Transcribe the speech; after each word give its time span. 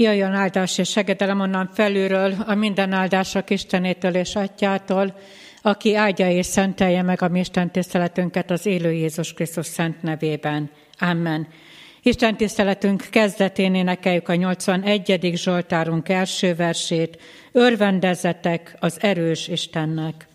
Jöjjön 0.00 0.32
áldás 0.32 0.78
és 0.78 0.90
segedelem 0.90 1.40
onnan 1.40 1.70
felülről, 1.72 2.34
a 2.46 2.54
minden 2.54 2.92
áldások 2.92 3.50
Istenétől 3.50 4.14
és 4.14 4.36
Atyától, 4.36 5.14
aki 5.62 5.94
áldja 5.94 6.30
és 6.30 6.46
szentelje 6.46 7.02
meg 7.02 7.22
a 7.22 7.28
mi 7.28 7.38
Isten 7.38 7.70
tiszteletünket 7.70 8.50
az 8.50 8.66
élő 8.66 8.92
Jézus 8.92 9.32
Krisztus 9.32 9.66
szent 9.66 10.02
nevében. 10.02 10.70
Amen. 10.98 11.48
Isten 12.02 12.36
tiszteletünk 12.36 13.06
kezdetén 13.10 13.74
énekeljük 13.74 14.28
a 14.28 14.34
81. 14.34 15.30
Zsoltárunk 15.34 16.08
első 16.08 16.54
versét. 16.54 17.18
Örvendezetek 17.52 18.76
az 18.78 18.96
erős 19.00 19.48
Istennek. 19.48 20.28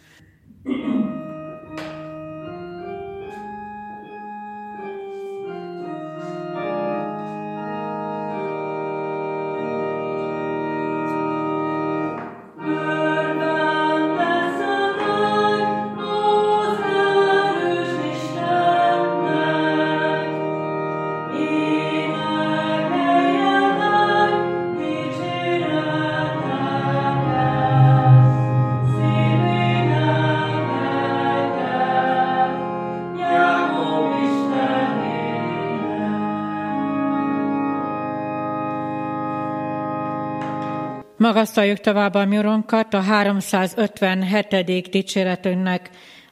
Magasztaljuk 41.45 41.79
tovább 41.79 42.13
a 42.13 42.25
mi 42.25 42.37
urunkat, 42.37 42.93
a 42.93 43.01
357. 43.01 44.89
dicséretünknek 44.89 45.89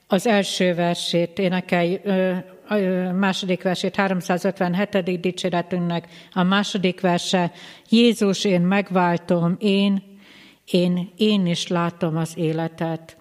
az 0.07 0.27
első 0.27 0.73
versét, 0.73 1.39
énekelj, 1.39 2.01
a 2.67 2.75
második 3.11 3.63
versét, 3.63 3.95
357. 3.95 5.19
dicséretünknek 5.19 6.07
a 6.31 6.43
második 6.43 7.01
verse, 7.01 7.51
Jézus, 7.89 8.45
én 8.45 8.61
megváltom, 8.61 9.55
én, 9.59 10.03
én, 10.65 11.11
én 11.17 11.45
is 11.45 11.67
látom 11.67 12.17
az 12.17 12.33
életet. 12.35 13.17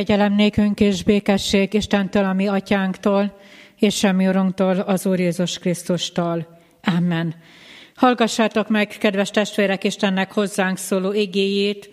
Kegyelem 0.00 0.34
nékünk 0.34 0.80
és 0.80 1.02
békesség 1.02 1.74
Istentől, 1.74 2.24
a 2.24 2.32
mi 2.32 2.46
atyánktól, 2.46 3.38
és 3.78 3.96
semmi 3.96 4.28
urunktól, 4.28 4.78
az 4.78 5.06
Úr 5.06 5.18
Jézus 5.18 5.58
Krisztustól. 5.58 6.58
Amen. 6.96 7.34
Hallgassátok 7.94 8.68
meg, 8.68 8.88
kedves 8.88 9.30
testvérek, 9.30 9.84
Istennek 9.84 10.32
hozzánk 10.32 10.76
szóló 10.76 11.12
igéjét, 11.12 11.90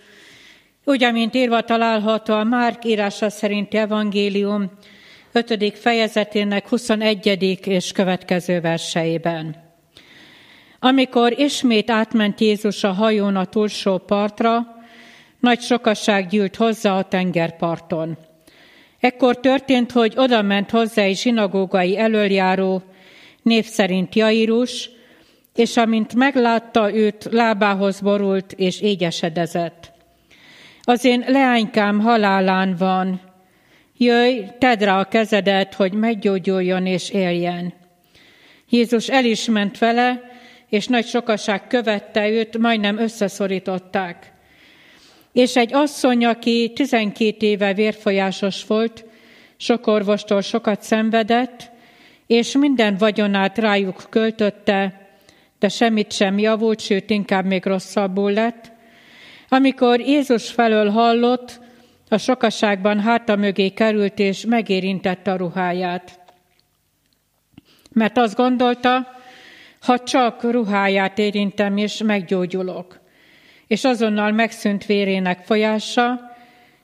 úgy, 0.84 1.04
amint 1.04 1.36
írva 1.36 1.62
található 1.62 2.34
a 2.34 2.44
Márk 2.44 2.86
írása 2.86 3.30
szerinti 3.30 3.78
evangélium 3.78 4.72
5. 5.32 5.78
fejezetének 5.78 6.68
21. 6.68 7.60
és 7.66 7.92
következő 7.92 8.62
verseiben. 8.62 9.56
Amikor 10.80 11.40
ismét 11.40 11.90
átment 11.90 12.40
Jézus 12.40 12.84
a 12.84 12.92
hajón 12.92 13.36
a 13.36 13.46
túlsó 13.46 13.98
partra, 13.98 14.77
nagy 15.48 15.62
sokasság 15.62 16.28
gyűlt 16.28 16.56
hozzá 16.56 16.98
a 16.98 17.04
tengerparton. 17.04 18.18
Ekkor 19.00 19.40
történt, 19.40 19.92
hogy 19.92 20.14
oda 20.16 20.42
ment 20.42 20.70
hozzá 20.70 21.02
egy 21.02 21.18
zsinagógai 21.18 21.98
elöljáró, 21.98 22.84
név 23.42 23.66
szerint 23.66 24.16
Jairus, 24.16 24.90
és 25.56 25.78
amint 25.78 26.16
meglátta 26.16 26.94
őt, 26.94 27.28
lábához 27.32 28.02
borult 28.02 28.54
és 28.54 28.82
égyesedezett. 28.82 29.92
Az 30.82 31.06
én 31.06 31.24
leánykám 31.28 32.00
halálán 32.00 32.76
van, 32.78 33.22
jöjj, 33.98 34.40
tedd 34.60 34.80
rá 34.80 35.00
a 35.00 35.08
kezedet, 35.08 35.74
hogy 35.74 35.94
meggyógyuljon 35.94 36.86
és 36.86 37.10
éljen. 37.10 37.74
Jézus 38.70 39.08
el 39.10 39.26
is 39.26 39.46
ment 39.46 39.78
vele, 39.78 40.22
és 40.70 40.88
nagy 40.88 41.06
sokaság 41.06 41.68
követte 41.68 42.30
őt, 42.30 42.58
majdnem 42.58 42.98
összeszorították. 42.98 44.36
És 45.38 45.56
egy 45.56 45.74
asszony, 45.74 46.26
aki 46.26 46.72
12 46.76 47.46
éve 47.46 47.74
vérfolyásos 47.74 48.66
volt, 48.66 49.06
sok 49.58 49.88
orvostól 49.88 50.42
sokat 50.42 50.82
szenvedett, 50.82 51.72
és 52.28 52.52
minden 52.52 52.98
vagyonát 52.98 53.58
rájuk 53.58 54.04
költötte, 54.10 55.08
de 55.60 55.70
semmit 55.70 56.12
sem 56.12 56.40
javult, 56.40 56.80
sőt, 56.80 57.10
inkább 57.10 57.46
még 57.46 57.66
rosszabbul 57.66 58.32
lett. 58.32 58.72
Amikor 59.50 60.00
Jézus 60.00 60.52
felől 60.52 60.90
hallott, 60.90 61.60
a 62.10 62.18
sokaságban 62.18 63.00
háta 63.00 63.36
mögé 63.36 63.70
került, 63.70 64.20
és 64.20 64.46
megérintette 64.46 65.32
a 65.32 65.38
ruháját. 65.38 66.20
Mert 67.92 68.18
azt 68.18 68.36
gondolta, 68.36 69.08
ha 69.82 70.00
csak 70.00 70.44
ruháját 70.44 71.18
érintem, 71.18 71.78
és 71.78 71.98
meggyógyulok 71.98 73.06
és 73.68 73.84
azonnal 73.84 74.32
megszűnt 74.32 74.86
vérének 74.86 75.40
folyása, 75.44 76.36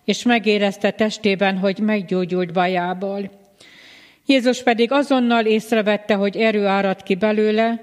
és 0.05 0.23
megérezte 0.23 0.91
testében, 0.91 1.57
hogy 1.57 1.79
meggyógyult 1.79 2.53
bajából. 2.53 3.31
Jézus 4.25 4.63
pedig 4.63 4.91
azonnal 4.91 5.45
észrevette, 5.45 6.13
hogy 6.13 6.37
erő 6.37 6.65
árad 6.65 7.03
ki 7.03 7.15
belőle, 7.15 7.81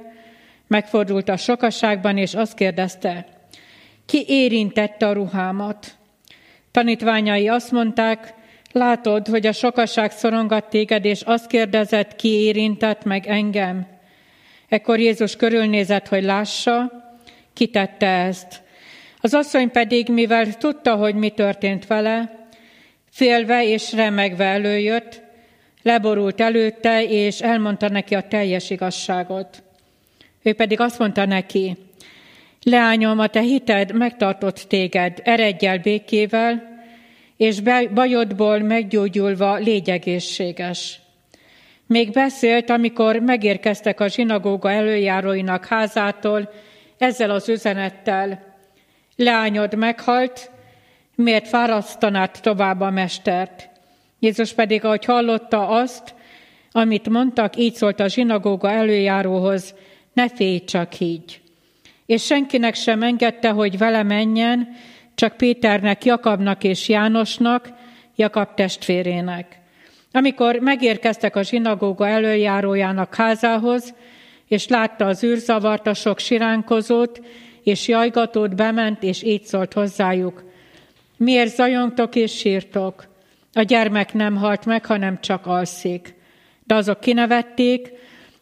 megfordult 0.67 1.29
a 1.29 1.37
sokaságban, 1.37 2.19
és 2.19 2.35
azt 2.35 2.55
kérdezte, 2.55 3.27
ki 4.07 4.25
érintette 4.29 5.07
a 5.07 5.13
ruhámat? 5.13 5.95
Tanítványai 6.71 7.49
azt 7.49 7.71
mondták, 7.71 8.35
látod, 8.73 9.27
hogy 9.27 9.47
a 9.47 9.53
sokaság 9.53 10.11
szorongat 10.11 10.69
téged, 10.69 11.05
és 11.05 11.21
azt 11.21 11.47
kérdezett, 11.47 12.17
ki 12.17 12.29
érintett 12.29 13.05
meg 13.05 13.27
engem? 13.27 13.87
Ekkor 14.69 14.99
Jézus 14.99 15.37
körülnézett, 15.37 16.09
hogy 16.09 16.23
lássa, 16.23 16.93
kitette 17.53 18.07
ezt. 18.07 18.63
Az 19.21 19.35
asszony 19.35 19.71
pedig, 19.71 20.09
mivel 20.09 20.55
tudta, 20.55 20.95
hogy 20.95 21.15
mi 21.15 21.31
történt 21.31 21.87
vele, 21.87 22.47
félve 23.11 23.65
és 23.65 23.93
remegve 23.93 24.45
előjött, 24.45 25.23
leborult 25.83 26.41
előtte, 26.41 27.05
és 27.05 27.41
elmondta 27.41 27.89
neki 27.89 28.15
a 28.15 28.29
teljes 28.29 28.71
igazságot. 28.71 29.63
Ő 30.43 30.53
pedig 30.53 30.81
azt 30.81 30.99
mondta 30.99 31.25
neki, 31.25 31.77
leányom, 32.63 33.19
a 33.19 33.27
te 33.27 33.41
hited 33.41 33.95
megtartott 33.95 34.65
téged, 34.69 35.21
eredj 35.25 35.67
el 35.67 35.79
békével, 35.79 36.79
és 37.37 37.61
bajodból 37.95 38.59
meggyógyulva 38.59 39.55
légy 39.55 39.91
egészséges. 39.91 41.01
Még 41.87 42.11
beszélt, 42.11 42.71
amikor 42.71 43.17
megérkeztek 43.17 44.01
a 44.01 44.09
zsinagóga 44.09 44.71
előjáróinak 44.71 45.67
házától 45.67 46.53
ezzel 46.99 47.31
az 47.31 47.49
üzenettel, 47.49 48.50
leányod 49.21 49.75
meghalt, 49.75 50.51
miért 51.15 51.49
fárasztanád 51.49 52.31
tovább 52.31 52.81
a 52.81 52.91
mestert? 52.91 53.69
Jézus 54.19 54.53
pedig, 54.53 54.85
ahogy 54.85 55.05
hallotta 55.05 55.69
azt, 55.69 56.15
Amit 56.73 57.09
mondtak, 57.09 57.57
így 57.57 57.75
szólt 57.75 58.01
a 58.01 58.09
zsinagóga 58.09 58.71
előjáróhoz, 58.71 59.75
ne 60.13 60.29
félj 60.29 60.65
csak 60.65 61.01
így. 61.01 61.41
És 62.07 62.25
senkinek 62.25 62.75
sem 62.75 63.03
engedte, 63.03 63.51
hogy 63.51 63.79
vele 63.79 64.03
menjen, 64.03 64.69
csak 65.15 65.37
Péternek, 65.37 66.05
Jakabnak 66.05 66.65
és 66.65 66.89
Jánosnak, 66.89 67.69
Jakab 68.17 68.55
testvérének. 68.55 69.61
Amikor 70.13 70.57
megérkeztek 70.57 71.37
a 71.37 71.43
zsinagóga 71.43 72.09
előjárójának 72.09 73.15
házához, 73.15 73.95
és 74.49 74.69
látta 74.69 75.07
az 75.07 75.25
űrzavart, 75.25 75.87
a 75.87 75.95
sok 75.95 76.19
siránkozót, 76.19 77.21
és 77.63 77.89
jajgatót 77.89 78.55
bement, 78.55 79.03
és 79.03 79.23
így 79.23 79.43
szólt 79.43 79.73
hozzájuk. 79.73 80.45
Miért 81.17 81.55
zajongtok 81.55 82.15
és 82.15 82.37
sírtok? 82.37 83.09
A 83.53 83.63
gyermek 83.63 84.15
nem 84.15 84.37
halt 84.37 84.67
meg, 84.67 84.87
hanem 84.87 85.21
csak 85.21 85.47
alszik. 85.47 86.15
De 86.65 86.75
azok 86.75 87.01
kinevették, 87.01 87.93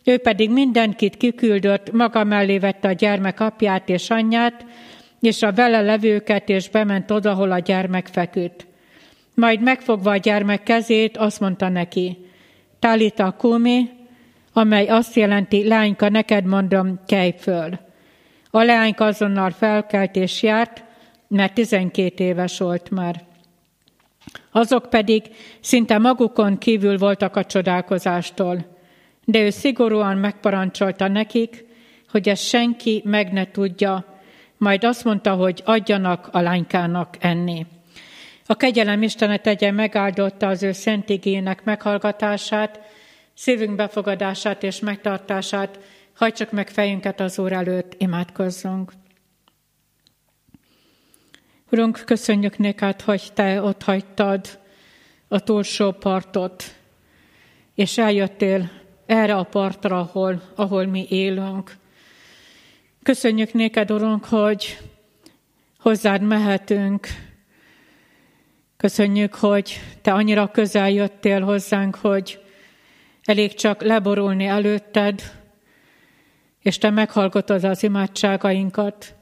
ő 0.05 0.19
pedig 0.19 0.50
mindenkit 0.50 1.17
kiküldött, 1.17 1.93
maga 1.93 2.25
mellé 2.25 2.59
vette 2.59 2.88
a 2.88 2.93
gyermek 2.93 3.41
apját 3.41 3.88
és 3.88 4.11
anyját, 4.11 4.65
és 5.20 5.43
a 5.43 5.53
vele 5.53 5.81
levőket, 5.81 6.49
és 6.49 6.69
bement 6.69 7.11
oda, 7.11 7.35
hol 7.35 7.50
a 7.53 7.59
gyermek 7.59 8.06
feküdt. 8.06 8.67
Majd 9.35 9.61
megfogva 9.61 10.11
a 10.11 10.17
gyermek 10.17 10.62
kezét, 10.62 11.17
azt 11.17 11.41
mondta 11.41 11.69
neki, 11.69 12.17
Talita 12.79 13.35
kumi, 13.38 13.91
amely 14.53 14.87
azt 14.87 15.15
jelenti, 15.15 15.67
lányka, 15.67 16.09
neked 16.09 16.44
mondom, 16.44 17.00
kelj 17.06 17.35
föl. 17.38 17.88
A 18.50 18.62
leányka 18.62 19.05
azonnal 19.05 19.50
felkelt 19.50 20.17
és 20.17 20.43
járt, 20.43 20.85
mert 21.29 21.55
12 21.55 22.25
éves 22.25 22.59
volt 22.59 22.91
már. 22.91 23.27
Azok 24.50 24.91
pedig 24.91 25.23
szinte 25.61 25.99
magukon 25.99 26.59
kívül 26.59 26.99
voltak 26.99 27.37
a 27.37 27.45
csodálkozástól, 27.45 28.77
de 29.25 29.41
ő 29.41 29.50
szigorúan 29.50 30.17
megparancsolta 30.17 31.09
nekik, 31.09 31.65
hogy 32.11 32.29
ezt 32.29 32.43
senki 32.43 33.03
meg 33.05 33.33
ne 33.33 33.50
tudja, 33.50 34.19
majd 34.56 34.85
azt 34.85 35.05
mondta, 35.05 35.35
hogy 35.35 35.62
adjanak 35.65 36.29
a 36.33 36.41
lánykának 36.41 37.17
enni. 37.21 37.67
A 38.47 38.55
kegyelem 38.55 39.03
Istene 39.03 39.37
tegye 39.37 39.71
megáldotta 39.71 40.47
az 40.47 40.62
ő 40.62 40.73
szent 40.73 41.09
igének 41.09 41.65
meghallgatását, 41.65 42.81
szívünk 43.35 43.77
befogadását 43.77 44.62
és 44.62 44.81
megtartását, 44.81 45.79
hajtsuk 46.19 46.50
meg 46.50 46.69
fejünket 46.69 47.20
az 47.20 47.38
Úr 47.38 47.53
előtt, 47.53 47.94
imádkozzunk. 47.99 48.93
Urunk, 51.70 52.03
köszönjük 52.06 52.59
néked, 52.59 53.00
hogy 53.00 53.31
Te 53.35 53.62
ott 53.62 53.82
hagytad 53.82 54.59
a 55.29 55.41
túlsó 55.41 55.93
partot, 55.93 56.65
és 57.75 57.99
eljöttél 57.99 58.70
erre 59.06 59.35
a 59.35 59.43
partra, 59.43 59.99
ahol, 59.99 60.43
ahol 60.55 60.87
mi 60.87 61.06
élünk. 61.09 61.76
Köszönjük 63.03 63.53
néked, 63.53 63.91
Urunk, 63.91 64.25
hogy 64.25 64.79
hozzád 65.79 66.23
mehetünk. 66.23 67.06
Köszönjük, 68.76 69.35
hogy 69.35 69.81
Te 70.03 70.12
annyira 70.12 70.50
közel 70.50 70.91
jöttél 70.91 71.41
hozzánk, 71.41 71.94
hogy 71.94 72.41
elég 73.25 73.55
csak 73.55 73.82
leborulni 73.82 74.44
előtted, 74.44 75.38
és 76.69 76.79
Te 76.79 76.91
meghallgatod 76.91 77.65
az 77.65 77.82
imádságainkat. 77.82 79.15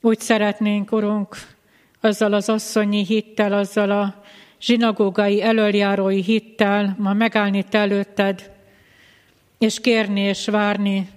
Úgy 0.00 0.20
szeretnénk, 0.20 0.92
Urunk, 0.92 1.36
azzal 2.00 2.32
az 2.32 2.48
asszonyi 2.48 3.04
hittel, 3.04 3.52
azzal 3.52 3.90
a 3.90 4.22
zsinagógai 4.60 5.42
elöljárói 5.42 6.22
hittel 6.22 6.96
ma 6.98 7.12
megállni 7.12 7.62
Te 7.62 7.78
előtted, 7.78 8.50
és 9.58 9.80
kérni 9.80 10.20
és 10.20 10.46
várni 10.46 11.08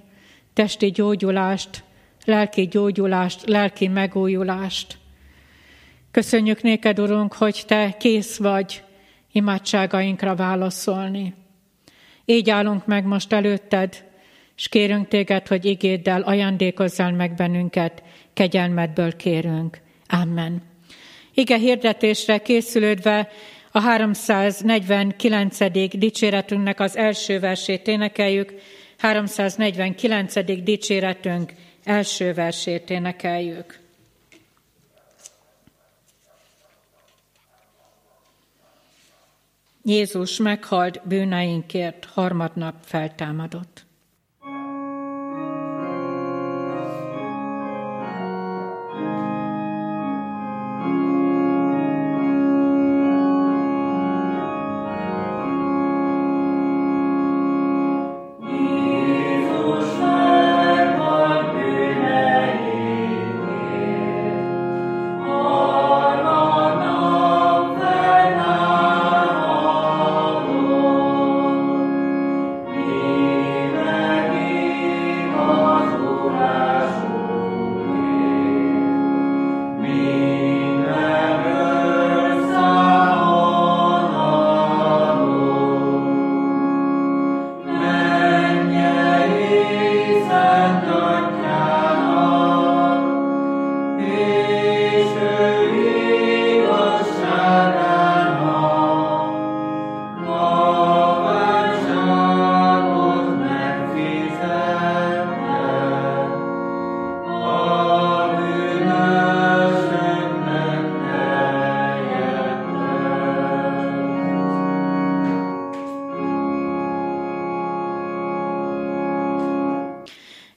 testi 0.53 0.91
gyógyulást, 0.91 1.83
lelki 2.25 2.67
gyógyulást, 2.67 3.47
lelki 3.47 3.87
megújulást. 3.87 4.97
Köszönjük 6.11 6.61
néked, 6.61 6.99
Urunk, 6.99 7.33
hogy 7.33 7.63
Te 7.67 7.95
kész 7.99 8.37
vagy 8.37 8.83
imádságainkra 9.31 10.35
válaszolni. 10.35 11.33
Így 12.25 12.49
állunk 12.49 12.85
meg 12.85 13.05
most 13.05 13.33
előtted, 13.33 14.08
és 14.59 14.67
kérünk 14.67 15.07
téged, 15.07 15.47
hogy 15.47 15.65
igéddel 15.65 16.21
ajándékozzál 16.21 17.11
meg 17.11 17.35
bennünket, 17.35 18.03
kegyelmedből 18.33 19.15
kérünk. 19.15 19.81
Amen. 20.07 20.61
Ige 21.33 21.57
hirdetésre 21.57 22.37
készülődve 22.37 23.29
a 23.71 23.79
349. 23.79 25.71
dicséretünknek 25.97 26.79
az 26.79 26.97
első 26.97 27.39
versét 27.39 27.87
énekeljük, 27.87 28.53
349. 28.97 30.63
dicséretünk 30.63 31.53
első 31.83 32.33
versét 32.33 32.89
énekeljük. 32.89 33.79
Jézus 39.83 40.37
meghalt 40.37 41.01
bűneinkért, 41.07 42.05
harmadnap 42.05 42.75
feltámadott. 42.83 43.87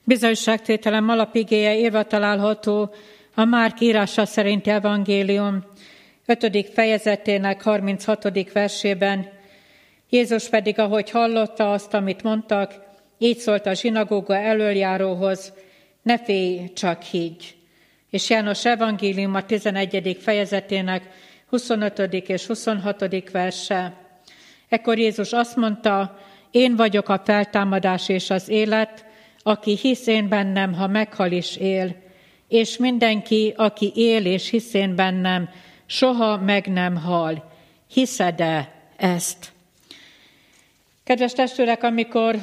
Bizonyságtételem 0.04 1.08
alapigéje 1.08 1.78
írva 1.78 2.02
található 2.02 2.94
a 3.34 3.44
Márk 3.44 3.80
írása 3.80 4.26
szerinti 4.26 4.70
evangélium 4.70 5.64
5. 6.26 6.70
fejezetének 6.72 7.62
36. 7.62 8.52
versében. 8.52 9.28
Jézus 10.08 10.48
pedig, 10.48 10.78
ahogy 10.78 11.10
hallotta 11.10 11.72
azt, 11.72 11.94
amit 11.94 12.22
mondtak, 12.22 12.72
így 13.18 13.38
szólt 13.38 13.66
a 13.66 13.74
zsinagóga 13.74 14.36
elöljáróhoz, 14.36 15.52
ne 16.02 16.18
félj, 16.18 16.72
csak 16.72 17.02
higgy. 17.02 17.54
És 18.10 18.30
János 18.30 18.64
evangélium 18.64 19.34
a 19.34 19.44
11. 19.44 20.16
fejezetének 20.20 21.02
25. 21.48 21.98
és 22.12 22.46
26. 22.46 23.30
verse. 23.30 23.94
Ekkor 24.68 24.98
Jézus 24.98 25.32
azt 25.32 25.56
mondta, 25.56 26.18
én 26.50 26.76
vagyok 26.76 27.08
a 27.08 27.22
feltámadás 27.24 28.08
és 28.08 28.30
az 28.30 28.48
élet, 28.48 29.10
aki 29.42 29.76
hisz 29.76 30.06
én 30.06 30.28
bennem, 30.28 30.74
ha 30.74 30.86
meghal 30.86 31.32
is 31.32 31.56
él, 31.56 31.96
és 32.48 32.76
mindenki, 32.76 33.52
aki 33.56 33.92
él 33.94 34.26
és 34.26 34.50
hisz 34.50 34.74
én 34.74 34.94
bennem, 34.94 35.48
soha 35.86 36.36
meg 36.36 36.66
nem 36.66 36.96
hal. 36.96 37.50
Hiszed-e 37.92 38.72
ezt? 38.96 39.52
Kedves 41.04 41.32
testvérek, 41.32 41.82
amikor 41.82 42.36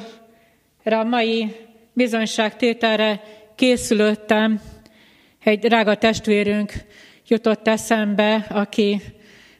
a 0.84 1.02
mai 1.02 1.56
bizonyságtételre 1.92 3.22
készülöttem, 3.54 4.60
egy 5.44 5.58
drága 5.58 5.94
testvérünk 5.94 6.72
jutott 7.28 7.68
eszembe, 7.68 8.46
aki, 8.48 9.00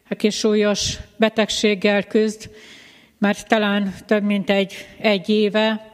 aki 0.08 0.30
súlyos 0.30 0.96
betegséggel 1.16 2.02
küzd, 2.02 2.50
már 3.18 3.42
talán 3.42 3.94
több 4.06 4.22
mint 4.22 4.50
egy, 4.50 4.74
egy 4.98 5.28
éve, 5.28 5.89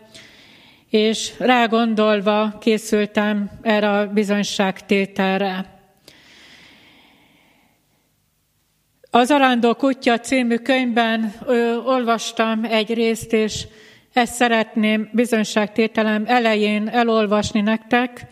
és 0.96 1.32
rágondolva 1.38 2.58
készültem 2.60 3.50
erre 3.62 3.90
a 3.90 4.06
bizonyságtételre. 4.06 5.74
Az 9.10 9.30
Arándó 9.30 9.74
Kutya 9.74 10.18
című 10.18 10.56
könyvben 10.56 11.32
ö, 11.46 11.76
olvastam 11.76 12.64
egy 12.64 12.94
részt, 12.94 13.32
és 13.32 13.66
ezt 14.12 14.34
szeretném 14.34 15.08
bizonyságtételem 15.12 16.24
elején 16.26 16.88
elolvasni 16.88 17.60
nektek. 17.60 18.26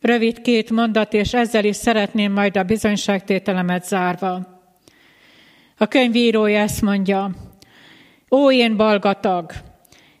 Rövid 0.00 0.40
két 0.40 0.70
mondat, 0.70 1.12
és 1.12 1.34
ezzel 1.34 1.64
is 1.64 1.76
szeretném 1.76 2.32
majd 2.32 2.56
a 2.56 2.62
bizonyságtételemet 2.62 3.84
zárva. 3.84 4.62
A 5.78 5.86
könyvírója 5.86 6.58
ezt 6.58 6.82
mondja, 6.82 7.30
Ó, 8.30 8.52
én 8.52 8.76
balgatag, 8.76 9.52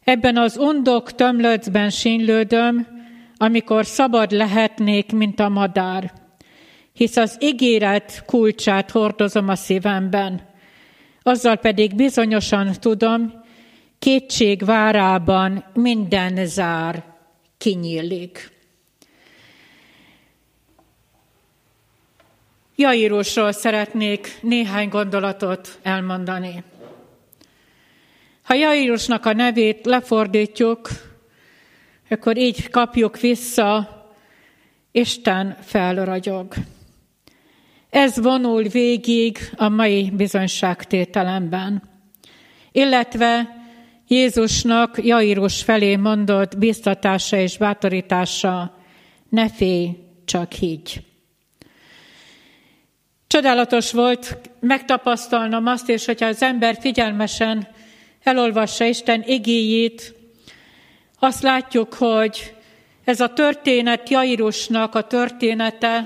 ebben 0.04 0.36
az 0.36 0.56
undok 0.56 1.14
tömlöcben 1.14 1.90
sínlődöm, 1.90 2.86
amikor 3.36 3.86
szabad 3.86 4.30
lehetnék, 4.30 5.12
mint 5.12 5.40
a 5.40 5.48
madár– 5.48 6.12
hisz 6.94 7.16
az 7.16 7.36
ígéret 7.40 8.22
kulcsát 8.26 8.90
hordozom 8.90 9.48
a 9.48 9.54
szívemben. 9.54 10.48
Azzal 11.22 11.56
pedig 11.56 11.94
bizonyosan 11.94 12.72
tudom, 12.80 13.44
kétség 13.98 14.64
várában 14.64 15.64
minden 15.74 16.46
zár 16.46 17.04
kinyílik. 17.58 18.52
Jairusról 22.76 23.52
szeretnék 23.52 24.38
néhány 24.40 24.88
gondolatot 24.88 25.78
elmondani. 25.82 26.64
Ha 28.44 28.54
Jairusnak 28.54 29.26
a 29.26 29.32
nevét 29.32 29.86
lefordítjuk, 29.86 30.88
akkor 32.10 32.36
így 32.36 32.70
kapjuk 32.70 33.20
vissza, 33.20 33.88
Isten 34.92 35.56
felragyog. 35.60 36.54
Ez 37.90 38.20
vonul 38.20 38.62
végig 38.62 39.38
a 39.56 39.68
mai 39.68 40.10
bizonyságtételemben. 40.10 41.82
Illetve 42.72 43.56
Jézusnak 44.08 45.04
Jairus 45.04 45.62
felé 45.62 45.96
mondott 45.96 46.58
biztatása 46.58 47.36
és 47.36 47.58
bátorítása, 47.58 48.78
ne 49.28 49.48
félj, 49.48 49.90
csak 50.24 50.52
higgy. 50.52 51.04
Csodálatos 53.26 53.92
volt 53.92 54.38
megtapasztalnom 54.60 55.66
azt, 55.66 55.88
és 55.88 56.04
hogyha 56.04 56.26
az 56.26 56.42
ember 56.42 56.76
figyelmesen 56.80 57.68
elolvassa 58.24 58.84
Isten 58.84 59.22
igéjét, 59.26 60.14
azt 61.18 61.42
látjuk, 61.42 61.94
hogy 61.94 62.54
ez 63.04 63.20
a 63.20 63.32
történet 63.32 64.08
Jairusnak 64.08 64.94
a 64.94 65.06
története, 65.06 66.04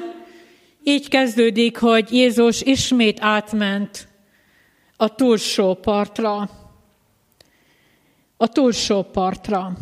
így 0.83 1.09
kezdődik, 1.09 1.77
hogy 1.77 2.13
Jézus 2.13 2.63
ismét 2.63 3.19
átment 3.21 4.09
a 4.97 5.15
túlsó 5.15 5.75
partra. 5.75 6.51
A 8.37 8.47
túlsó 8.49 9.03
partra, 9.03 9.73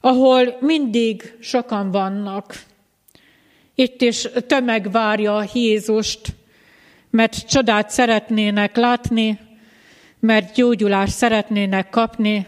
ahol 0.00 0.56
mindig 0.60 1.36
sokan 1.40 1.90
vannak. 1.90 2.62
Itt 3.74 4.00
is 4.00 4.28
tömeg 4.46 4.90
várja 4.90 5.44
Jézust, 5.52 6.20
mert 7.10 7.48
csodát 7.48 7.90
szeretnének 7.90 8.76
látni, 8.76 9.38
mert 10.20 10.54
gyógyulást 10.54 11.12
szeretnének 11.12 11.90
kapni, 11.90 12.46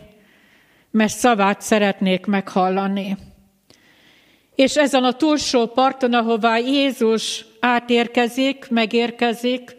mert 0.91 1.13
szavát 1.13 1.61
szeretnék 1.61 2.27
meghallani. 2.27 3.17
És 4.55 4.77
ezen 4.77 5.05
a 5.05 5.13
túlsó 5.13 5.67
parton, 5.67 6.15
ahová 6.15 6.59
Jézus 6.59 7.45
átérkezik, 7.61 8.67
megérkezik, 8.71 9.77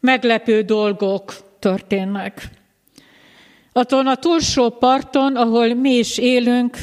meglepő 0.00 0.62
dolgok 0.62 1.34
történnek. 1.58 2.48
Aton 3.72 4.06
a 4.06 4.14
túlsó 4.14 4.70
parton, 4.70 5.36
ahol 5.36 5.74
mi 5.74 5.90
is 5.90 6.18
élünk, 6.18 6.76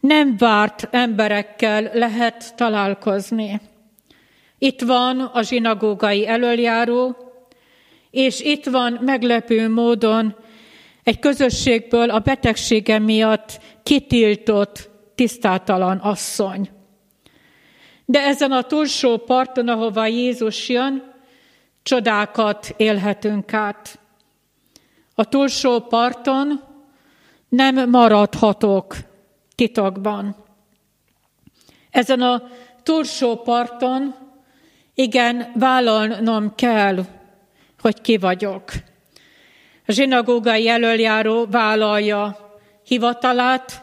nem 0.00 0.36
várt 0.36 0.88
emberekkel 0.90 1.90
lehet 1.92 2.54
találkozni. 2.56 3.60
Itt 4.58 4.80
van 4.80 5.20
a 5.20 5.42
zsinagógai 5.42 6.26
elöljáró, 6.26 7.23
és 8.14 8.40
itt 8.40 8.64
van 8.64 8.98
meglepő 9.00 9.68
módon 9.68 10.36
egy 11.02 11.18
közösségből 11.18 12.10
a 12.10 12.18
betegsége 12.18 12.98
miatt 12.98 13.60
kitiltott 13.82 14.90
tisztátalan 15.14 15.96
asszony. 15.96 16.70
De 18.04 18.20
ezen 18.20 18.52
a 18.52 18.62
túlsó 18.62 19.16
parton, 19.16 19.68
ahova 19.68 20.06
Jézus 20.06 20.68
jön, 20.68 21.12
csodákat 21.82 22.74
élhetünk 22.76 23.52
át. 23.52 23.98
A 25.14 25.24
túlsó 25.24 25.80
parton 25.80 26.62
nem 27.48 27.90
maradhatok 27.90 28.96
titokban. 29.54 30.36
Ezen 31.90 32.20
a 32.20 32.42
túlsó 32.82 33.36
parton 33.36 34.14
igen, 34.94 35.52
vállalnom 35.54 36.54
kell, 36.54 37.04
hogy 37.84 38.00
ki 38.00 38.16
vagyok. 38.16 38.72
A 39.86 39.92
zsinagógai 39.92 40.68
elöljáró 40.68 41.46
vállalja 41.46 42.38
hivatalát, 42.86 43.82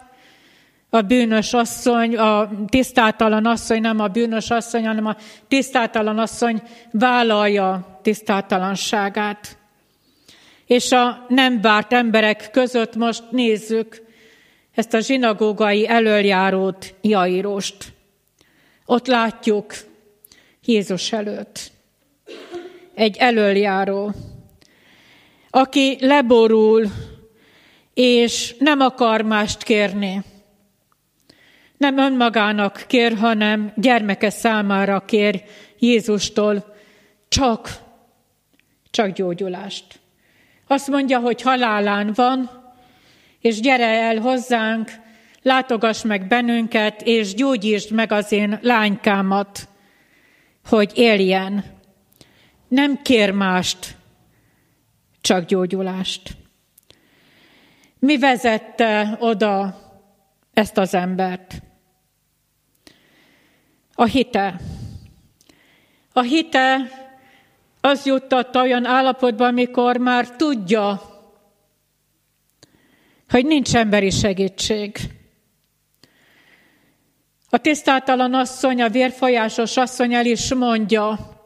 a 0.89 1.01
bűnös 1.01 1.53
asszony, 1.53 2.17
a 2.17 2.49
tisztátalan 2.67 3.45
asszony, 3.45 3.81
nem 3.81 3.99
a 3.99 4.07
bűnös 4.07 4.49
asszony, 4.49 4.85
hanem 4.85 5.05
a 5.05 5.15
tisztátalan 5.47 6.19
asszony 6.19 6.61
vállalja 6.91 7.99
tisztátalanságát. 8.01 9.57
És 10.65 10.91
a 10.91 11.25
nem 11.27 11.61
várt 11.61 11.93
emberek 11.93 12.49
között 12.51 12.95
most 12.95 13.23
nézzük 13.31 14.01
ezt 14.75 14.93
a 14.93 14.99
zsinagógai 14.99 15.87
elöljárót, 15.87 16.93
Jairost. 17.01 17.93
Ott 18.85 19.07
látjuk 19.07 19.73
Jézus 20.65 21.11
előtt. 21.11 21.71
Egy 23.01 23.17
elöljáró, 23.17 24.11
aki 25.49 25.97
leborul, 25.99 26.85
és 27.93 28.55
nem 28.59 28.79
akar 28.79 29.21
mást 29.21 29.63
kérni, 29.63 30.23
nem 31.77 31.97
önmagának 31.97 32.83
kér, 32.87 33.17
hanem 33.17 33.73
gyermeke 33.75 34.29
számára 34.29 35.05
kér 35.05 35.43
Jézustól 35.79 36.75
csak, 37.27 37.77
csak 38.91 39.09
gyógyulást. 39.09 39.99
Azt 40.67 40.87
mondja, 40.87 41.19
hogy 41.19 41.41
halálán 41.41 42.11
van, 42.15 42.49
és 43.39 43.59
gyere 43.59 43.87
el 43.87 44.17
hozzánk, 44.17 44.91
látogass 45.41 46.03
meg 46.03 46.27
bennünket, 46.27 47.01
és 47.01 47.33
gyógyítsd 47.33 47.91
meg 47.91 48.11
az 48.11 48.31
én 48.31 48.59
lánykámat, 48.61 49.67
hogy 50.69 50.91
éljen. 50.95 51.79
Nem 52.71 53.01
kér 53.01 53.31
mást, 53.31 53.95
csak 55.21 55.45
gyógyulást. 55.45 56.37
Mi 57.99 58.17
vezette 58.17 59.17
oda 59.19 59.81
ezt 60.53 60.77
az 60.77 60.93
embert? 60.93 61.61
A 63.93 64.03
hite. 64.03 64.61
A 66.13 66.21
hite 66.21 66.91
az 67.81 68.05
juttatta 68.05 68.61
olyan 68.61 68.85
állapotba, 68.85 69.45
amikor 69.45 69.97
már 69.97 70.35
tudja, 70.35 71.01
hogy 73.29 73.45
nincs 73.45 73.75
emberi 73.75 74.09
segítség. 74.09 74.97
A 77.49 77.57
tisztátalan 77.57 78.33
asszony, 78.33 78.81
a 78.81 78.89
vérfolyásos 78.89 79.77
asszony 79.77 80.13
el 80.13 80.25
is 80.25 80.53
mondja, 80.53 81.39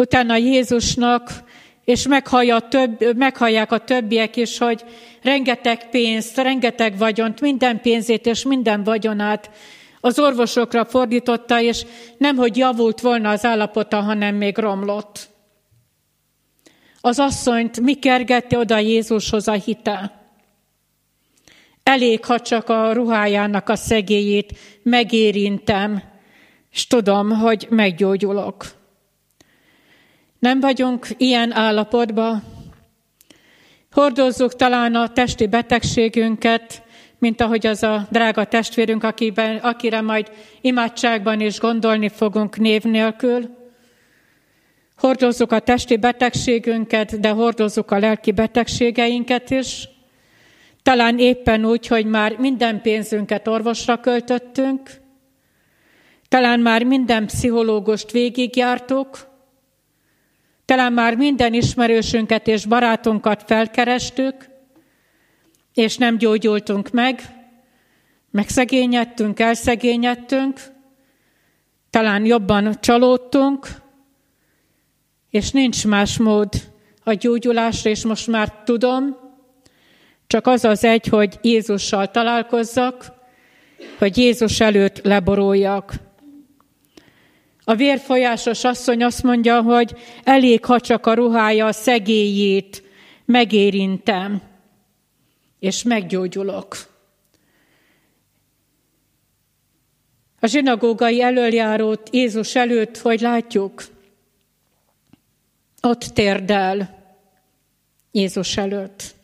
utána 0.00 0.36
Jézusnak, 0.36 1.30
és 1.84 2.06
meghallja 2.06 2.60
több, 2.60 3.16
meghallják 3.16 3.72
a 3.72 3.78
többiek 3.78 4.36
is, 4.36 4.58
hogy 4.58 4.84
rengeteg 5.22 5.90
pénzt, 5.90 6.36
rengeteg 6.36 6.98
vagyont, 6.98 7.40
minden 7.40 7.80
pénzét 7.80 8.26
és 8.26 8.44
minden 8.44 8.84
vagyonát 8.84 9.50
az 10.00 10.18
orvosokra 10.18 10.84
fordította, 10.84 11.60
és 11.60 11.86
nem, 12.18 12.36
hogy 12.36 12.56
javult 12.56 13.00
volna 13.00 13.30
az 13.30 13.44
állapota, 13.44 14.00
hanem 14.00 14.34
még 14.34 14.58
romlott. 14.58 15.28
Az 17.00 17.18
asszonyt 17.18 17.80
mi 17.80 17.94
kergette 17.94 18.58
oda 18.58 18.78
Jézushoz 18.78 19.48
a 19.48 19.52
hite? 19.52 20.18
Elég, 21.82 22.24
ha 22.24 22.40
csak 22.40 22.68
a 22.68 22.92
ruhájának 22.92 23.68
a 23.68 23.76
szegélyét 23.76 24.58
megérintem, 24.82 26.02
és 26.72 26.86
tudom, 26.86 27.30
hogy 27.30 27.66
meggyógyulok. 27.70 28.79
Nem 30.40 30.60
vagyunk 30.60 31.06
ilyen 31.16 31.52
állapotban, 31.52 32.42
Hordozzuk 33.90 34.56
talán 34.56 34.94
a 34.94 35.08
testi 35.08 35.46
betegségünket, 35.46 36.82
mint 37.18 37.40
ahogy 37.40 37.66
az 37.66 37.82
a 37.82 38.06
drága 38.10 38.44
testvérünk, 38.44 39.04
akiben, 39.04 39.56
akire 39.56 40.00
majd 40.00 40.30
imádságban 40.60 41.40
is 41.40 41.58
gondolni 41.58 42.08
fogunk 42.08 42.56
név 42.56 42.82
nélkül. 42.82 43.58
Hordozzuk 44.96 45.52
a 45.52 45.58
testi 45.58 45.96
betegségünket, 45.96 47.20
de 47.20 47.28
hordozzuk 47.28 47.90
a 47.90 47.98
lelki 47.98 48.32
betegségeinket 48.32 49.50
is. 49.50 49.88
Talán 50.82 51.18
éppen 51.18 51.64
úgy, 51.64 51.86
hogy 51.86 52.06
már 52.06 52.36
minden 52.38 52.80
pénzünket 52.80 53.48
orvosra 53.48 54.00
költöttünk, 54.00 54.90
talán 56.28 56.60
már 56.60 56.84
minden 56.84 57.26
pszichológust 57.26 58.10
végigjártuk, 58.10 59.29
talán 60.70 60.92
már 60.92 61.16
minden 61.16 61.54
ismerősünket 61.54 62.46
és 62.46 62.66
barátunkat 62.66 63.42
felkerestük, 63.46 64.34
és 65.74 65.96
nem 65.96 66.18
gyógyultunk 66.18 66.90
meg, 66.90 67.22
megszegényedtünk, 68.30 69.40
elszegényedtünk, 69.40 70.60
talán 71.90 72.24
jobban 72.24 72.76
csalódtunk, 72.80 73.68
és 75.30 75.50
nincs 75.50 75.86
más 75.86 76.18
mód 76.18 76.48
a 77.04 77.12
gyógyulásra, 77.12 77.90
és 77.90 78.04
most 78.04 78.26
már 78.26 78.62
tudom, 78.64 79.16
csak 80.26 80.46
az 80.46 80.64
az 80.64 80.84
egy, 80.84 81.06
hogy 81.06 81.38
Jézussal 81.42 82.10
találkozzak, 82.10 83.12
hogy 83.98 84.16
Jézus 84.16 84.60
előtt 84.60 85.00
leboruljak. 85.04 85.92
A 87.70 87.74
vérfolyásos 87.74 88.64
asszony 88.64 89.02
azt 89.02 89.22
mondja, 89.22 89.62
hogy 89.62 89.98
elég, 90.24 90.64
ha 90.64 90.80
csak 90.80 91.06
a 91.06 91.14
ruhája 91.14 91.66
a 91.66 91.72
szegélyét 91.72 92.82
megérintem, 93.24 94.42
és 95.58 95.82
meggyógyulok. 95.82 96.76
A 100.40 100.46
zsinagógai 100.46 101.22
elöljárót 101.22 102.08
Jézus 102.12 102.54
előtt, 102.54 102.98
hogy 102.98 103.20
látjuk, 103.20 103.84
ott 105.82 106.00
térdel 106.00 107.04
Jézus 108.12 108.56
előtt. 108.56 109.14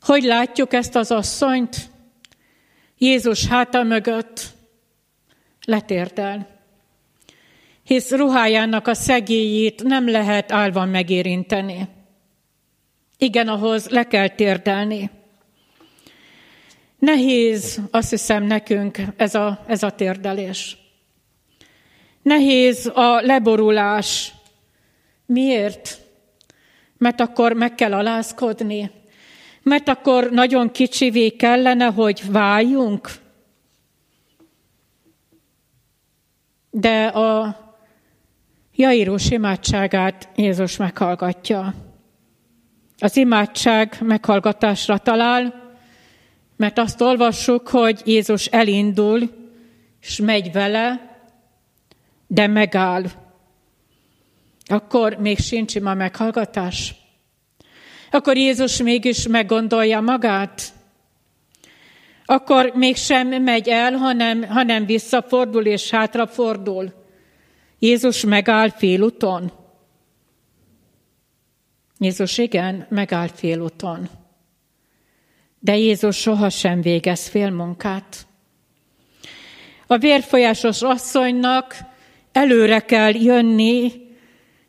Hogy 0.00 0.22
látjuk 0.22 0.72
ezt 0.72 0.94
az 0.94 1.10
asszonyt? 1.10 1.76
Jézus 2.98 3.46
háta 3.46 3.82
mögött 3.82 4.60
letérdel. 5.64 6.60
Hisz 7.84 8.10
ruhájának 8.10 8.86
a 8.86 8.94
szegélyét 8.94 9.82
nem 9.82 10.10
lehet 10.10 10.52
állva 10.52 10.84
megérinteni. 10.84 11.88
Igen, 13.18 13.48
ahhoz 13.48 13.88
le 13.88 14.06
kell 14.06 14.28
térdelni. 14.28 15.10
Nehéz, 16.98 17.80
azt 17.90 18.10
hiszem 18.10 18.44
nekünk 18.44 18.98
ez 19.16 19.34
a, 19.34 19.64
ez 19.66 19.82
a 19.82 19.90
térdelés. 19.90 20.76
Nehéz 22.22 22.90
a 22.94 23.20
leborulás. 23.20 24.32
Miért? 25.26 25.98
Mert 26.98 27.20
akkor 27.20 27.52
meg 27.52 27.74
kell 27.74 27.92
alázkodni. 27.92 28.90
Mert 29.62 29.88
akkor 29.88 30.30
nagyon 30.30 30.70
kicsivé 30.70 31.28
kellene, 31.28 31.84
hogy 31.84 32.22
váljunk. 32.30 33.10
De 36.74 37.06
a 37.06 37.56
Jairus 38.74 39.30
imádságát 39.30 40.28
Jézus 40.36 40.76
meghallgatja. 40.76 41.74
Az 42.98 43.16
imádság 43.16 43.96
meghallgatásra 44.00 44.98
talál, 44.98 45.74
mert 46.56 46.78
azt 46.78 47.00
olvassuk, 47.00 47.68
hogy 47.68 48.02
Jézus 48.04 48.46
elindul, 48.46 49.30
és 50.00 50.16
megy 50.16 50.52
vele, 50.52 51.16
de 52.26 52.46
megáll, 52.46 53.04
akkor 54.64 55.14
még 55.14 55.38
sincs 55.38 55.74
ima 55.74 55.94
meghallgatás. 55.94 56.94
Akkor 58.10 58.36
Jézus 58.36 58.82
mégis 58.82 59.26
meggondolja 59.26 60.00
magát. 60.00 60.72
Akkor 62.24 62.72
mégsem 62.74 63.28
megy 63.28 63.68
el, 63.68 63.92
hanem, 63.92 64.42
hanem 64.42 64.86
visszafordul 64.86 65.66
és 65.66 65.90
hátrafordul. 65.90 66.92
Jézus 67.78 68.24
megáll 68.24 68.68
félúton. 68.68 69.52
Jézus 71.98 72.38
igen, 72.38 72.86
megáll 72.88 73.28
félúton. 73.28 74.08
De 75.58 75.76
Jézus 75.76 76.16
sohasem 76.16 76.80
végez 76.80 77.28
félmunkát. 77.28 78.26
A 79.86 79.98
vérfolyásos 79.98 80.82
asszonynak 80.82 81.90
Előre 82.32 82.80
kell 82.80 83.14
jönni, 83.14 83.92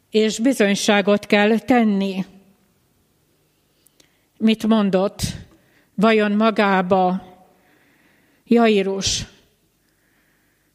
és 0.09 0.39
bizonyságot 0.39 1.25
kell 1.25 1.59
tenni. 1.59 2.25
Mit 4.37 4.67
mondott? 4.67 5.21
Vajon 5.95 6.31
magába 6.31 7.32
Jairus? 8.43 9.25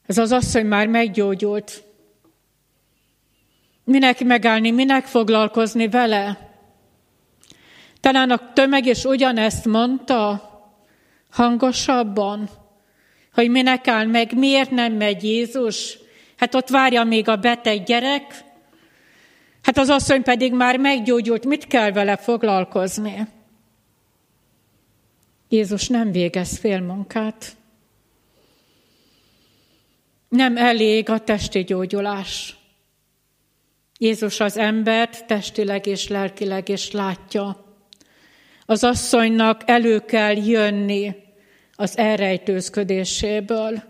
Ez 0.06 0.18
az 0.18 0.32
asszony 0.32 0.66
már 0.66 0.86
meggyógyult. 0.86 1.82
Minek 3.84 4.24
megállni, 4.24 4.70
minek 4.70 5.04
foglalkozni 5.04 5.88
vele? 5.88 6.50
Talán 8.00 8.30
a 8.30 8.52
tömeg 8.52 8.86
is 8.86 9.04
ugyanezt 9.04 9.64
mondta, 9.64 10.42
hangosabban, 11.30 12.48
hogy 13.32 13.50
minek 13.50 13.88
áll 13.88 14.06
meg, 14.06 14.36
miért 14.36 14.70
nem 14.70 14.92
megy 14.92 15.24
Jézus, 15.24 15.98
Hát 16.38 16.54
ott 16.54 16.68
várja 16.68 17.04
még 17.04 17.28
a 17.28 17.36
beteg 17.36 17.82
gyerek, 17.82 18.44
hát 19.62 19.78
az 19.78 19.88
asszony 19.88 20.22
pedig 20.22 20.52
már 20.52 20.76
meggyógyult, 20.76 21.44
mit 21.44 21.66
kell 21.66 21.92
vele 21.92 22.16
foglalkozni? 22.16 23.26
Jézus 25.48 25.88
nem 25.88 26.12
végez 26.12 26.58
félmunkát. 26.58 27.56
Nem 30.28 30.56
elég 30.56 31.10
a 31.10 31.18
testi 31.18 31.64
gyógyulás. 31.64 32.56
Jézus 33.98 34.40
az 34.40 34.56
embert 34.56 35.26
testileg 35.26 35.86
és 35.86 36.08
lelkileg 36.08 36.68
is 36.68 36.90
látja. 36.90 37.64
Az 38.66 38.84
asszonynak 38.84 39.62
elő 39.66 39.98
kell 39.98 40.36
jönni 40.36 41.16
az 41.74 41.98
elrejtőzködéséből. 41.98 43.82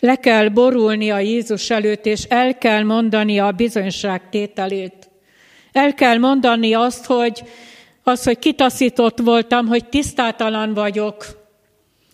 Le 0.00 0.16
kell 0.16 0.48
borulni 0.48 1.10
a 1.10 1.18
Jézus 1.18 1.70
előtt, 1.70 2.06
és 2.06 2.24
el 2.24 2.58
kell 2.58 2.82
mondani 2.82 3.38
a 3.38 3.50
bizonyság 3.50 4.28
tételét. 4.28 5.10
El 5.72 5.94
kell 5.94 6.18
mondani 6.18 6.74
azt, 6.74 7.04
hogy, 7.04 7.42
az, 8.02 8.24
hogy 8.24 8.38
kitaszított 8.38 9.18
voltam, 9.18 9.66
hogy 9.66 9.88
tisztátalan 9.88 10.74
vagyok, 10.74 11.41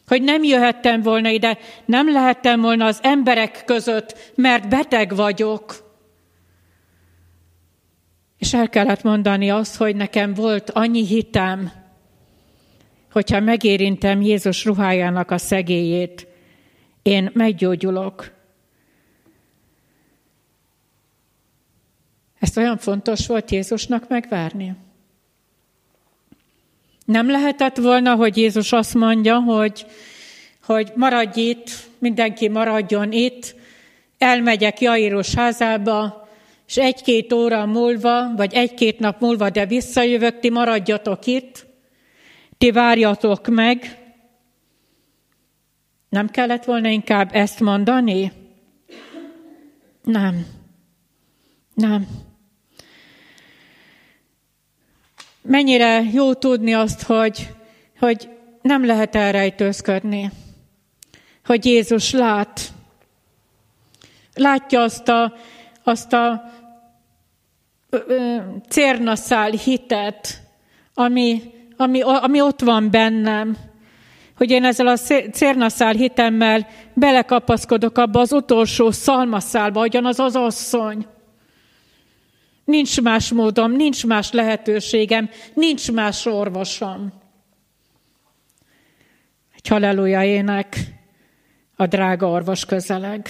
hogy 0.08 0.22
nem 0.22 0.44
jöhettem 0.44 1.02
volna 1.02 1.28
ide, 1.28 1.58
nem 1.84 2.12
lehettem 2.12 2.60
volna 2.60 2.84
az 2.84 2.98
emberek 3.02 3.62
között, 3.64 4.32
mert 4.34 4.68
beteg 4.68 5.14
vagyok. 5.14 5.86
És 8.38 8.54
el 8.54 8.68
kellett 8.68 9.02
mondani 9.02 9.50
azt, 9.50 9.76
hogy 9.76 9.96
nekem 9.96 10.34
volt 10.34 10.70
annyi 10.70 11.06
hitem, 11.06 11.72
hogyha 13.12 13.40
megérintem 13.40 14.22
Jézus 14.22 14.64
ruhájának 14.64 15.30
a 15.30 15.38
szegélyét, 15.38 16.26
én 17.02 17.30
meggyógyulok. 17.34 18.32
Ezt 22.38 22.56
olyan 22.56 22.78
fontos 22.78 23.26
volt 23.26 23.50
Jézusnak 23.50 24.08
megvárni. 24.08 24.76
Nem 27.08 27.30
lehetett 27.30 27.76
volna, 27.76 28.14
hogy 28.14 28.36
Jézus 28.36 28.72
azt 28.72 28.94
mondja, 28.94 29.40
hogy, 29.40 29.86
hogy 30.64 30.92
maradj 30.94 31.40
itt, 31.40 31.70
mindenki 31.98 32.48
maradjon 32.48 33.12
itt, 33.12 33.54
elmegyek 34.18 34.80
Jairus 34.80 35.34
házába, 35.34 36.28
és 36.66 36.76
egy-két 36.76 37.32
óra 37.32 37.66
múlva, 37.66 38.34
vagy 38.36 38.54
egy-két 38.54 38.98
nap 38.98 39.20
múlva, 39.20 39.50
de 39.50 39.66
visszajövök, 39.66 40.40
ti 40.40 40.50
maradjatok 40.50 41.26
itt, 41.26 41.66
ti 42.58 42.70
várjatok 42.70 43.46
meg, 43.46 43.98
nem 46.08 46.28
kellett 46.28 46.64
volna 46.64 46.88
inkább 46.88 47.30
ezt 47.32 47.60
mondani? 47.60 48.32
Nem. 50.02 50.46
Nem. 51.74 52.06
Mennyire 55.48 56.02
jó 56.12 56.34
tudni 56.34 56.74
azt, 56.74 57.02
hogy, 57.02 57.54
hogy 57.98 58.28
nem 58.62 58.86
lehet 58.86 59.14
elrejtőzködni, 59.14 60.30
hogy 61.44 61.64
Jézus 61.64 62.12
lát. 62.12 62.60
Látja 64.34 64.80
azt 64.82 65.08
a, 65.08 65.32
azt 65.84 66.12
a 66.12 66.42
cérnaszál 68.68 69.50
hitet, 69.50 70.40
ami, 70.94 71.42
ami, 71.76 72.00
ami 72.02 72.40
ott 72.40 72.60
van 72.60 72.90
bennem, 72.90 73.56
hogy 74.36 74.50
én 74.50 74.64
ezzel 74.64 74.86
a 74.86 74.96
cérnaszál 75.32 75.94
hitemmel 75.94 76.66
belekapaszkodok 76.94 77.98
abba 77.98 78.20
az 78.20 78.32
utolsó 78.32 78.90
szalmaszálba, 78.90 79.78
ahogyan 79.78 80.06
az 80.06 80.18
az 80.18 80.36
asszony. 80.36 81.06
Nincs 82.68 83.00
más 83.00 83.32
módom, 83.32 83.72
nincs 83.72 84.06
más 84.06 84.32
lehetőségem, 84.32 85.30
nincs 85.54 85.92
más 85.92 86.26
orvosom. 86.26 87.12
Egy 89.54 89.68
halleluja 89.68 90.24
ének, 90.24 90.76
a 91.76 91.86
drága 91.86 92.28
orvos 92.28 92.64
közeleg. 92.64 93.28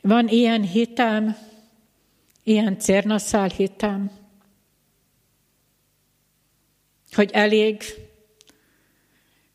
Van 0.00 0.28
ilyen 0.28 0.62
hitem, 0.62 1.36
ilyen 2.42 2.78
cérnaszál 2.78 3.48
hitem, 3.48 4.10
hogy 7.12 7.30
elég, 7.32 7.82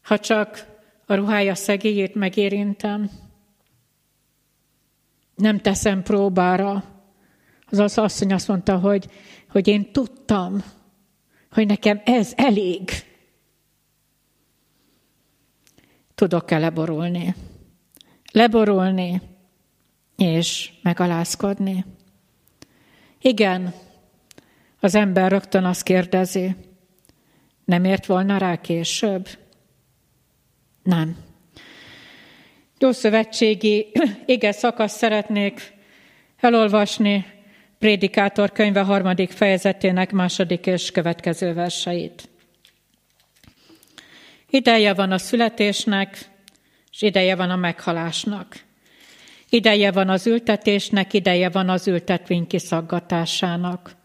ha 0.01 0.19
csak 0.19 0.65
a 1.05 1.13
ruhája 1.13 1.55
szegélyét 1.55 2.15
megérintem, 2.15 3.09
nem 5.35 5.59
teszem 5.59 6.03
próbára. 6.03 6.96
Az 7.69 7.79
az 7.79 7.97
asszony 7.97 8.33
azt 8.33 8.47
mondta, 8.47 8.77
hogy, 8.77 9.09
hogy 9.49 9.67
én 9.67 9.91
tudtam, 9.91 10.63
hogy 11.51 11.65
nekem 11.65 12.01
ez 12.05 12.33
elég. 12.35 12.89
Tudok-e 16.15 16.57
leborulni? 16.57 17.35
Leborulni 18.31 19.21
és 20.17 20.71
megalázkodni? 20.81 21.85
Igen, 23.21 23.73
az 24.79 24.95
ember 24.95 25.31
rögtön 25.31 25.63
azt 25.63 25.83
kérdezi, 25.83 26.55
nem 27.65 27.83
ért 27.83 28.05
volna 28.05 28.37
rá 28.37 28.61
később? 28.61 29.27
Nem. 30.83 31.17
Gyószövetségi 32.77 33.91
ige 34.25 34.51
szakasz 34.51 34.97
szeretnék 34.97 35.73
elolvasni 36.37 37.25
Prédikátor 37.79 38.51
könyve 38.51 38.81
harmadik 38.81 39.31
fejezetének 39.31 40.11
második 40.11 40.65
és 40.65 40.91
következő 40.91 41.53
verseit. 41.53 42.29
Ideje 44.49 44.93
van 44.93 45.11
a 45.11 45.17
születésnek, 45.17 46.17
és 46.91 47.01
ideje 47.01 47.35
van 47.35 47.49
a 47.49 47.55
meghalásnak. 47.55 48.55
Ideje 49.49 49.91
van 49.91 50.09
az 50.09 50.27
ültetésnek, 50.27 51.13
ideje 51.13 51.49
van 51.49 51.69
az 51.69 51.87
ültetvény 51.87 52.47
kiszaggatásának. 52.47 53.95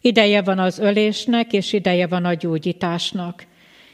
Ideje 0.00 0.42
van 0.42 0.58
az 0.58 0.78
ölésnek, 0.78 1.52
és 1.52 1.72
ideje 1.72 2.06
van 2.06 2.24
a 2.24 2.34
gyógyításnak. 2.34 3.44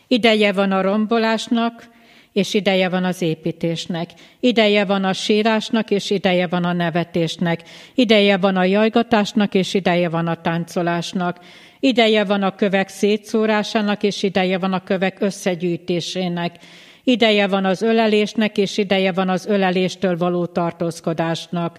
Ideje 0.07 0.53
van 0.53 0.73
a 0.73 0.81
rombolásnak, 0.81 1.89
és 2.37 2.55
ideje 2.55 2.89
van 2.89 3.05
az 3.05 3.23
építésnek. 3.23 4.11
Ideje 4.41 4.85
van 4.85 5.05
a 5.05 5.13
sírásnak, 5.13 5.91
és 5.91 6.11
ideje 6.11 6.47
van 6.47 6.65
a 6.65 6.73
nevetésnek. 6.73 7.63
Ideje 7.95 8.37
van 8.37 8.57
a 8.57 8.65
jajgatásnak, 8.65 9.55
és 9.55 9.75
ideje 9.75 10.09
van 10.09 10.27
a 10.27 10.41
táncolásnak. 10.41 11.39
Ideje 11.81 12.25
van 12.25 12.43
a 12.43 12.55
kövek 12.55 12.89
szétszórásának, 12.89 14.03
és 14.03 14.23
ideje 14.23 14.59
van 14.59 14.73
a 14.73 14.85
kövek 14.85 15.21
összegyűjtésének. 15.21 16.57
Ideje 17.05 17.47
van 17.47 17.65
az 17.65 17.83
ölelésnek, 17.83 18.59
és 18.59 18.79
ideje 18.79 19.13
van 19.13 19.29
az 19.29 19.47
öleléstől 19.47 20.17
való 20.17 20.47
tartózkodásnak. 20.47 21.79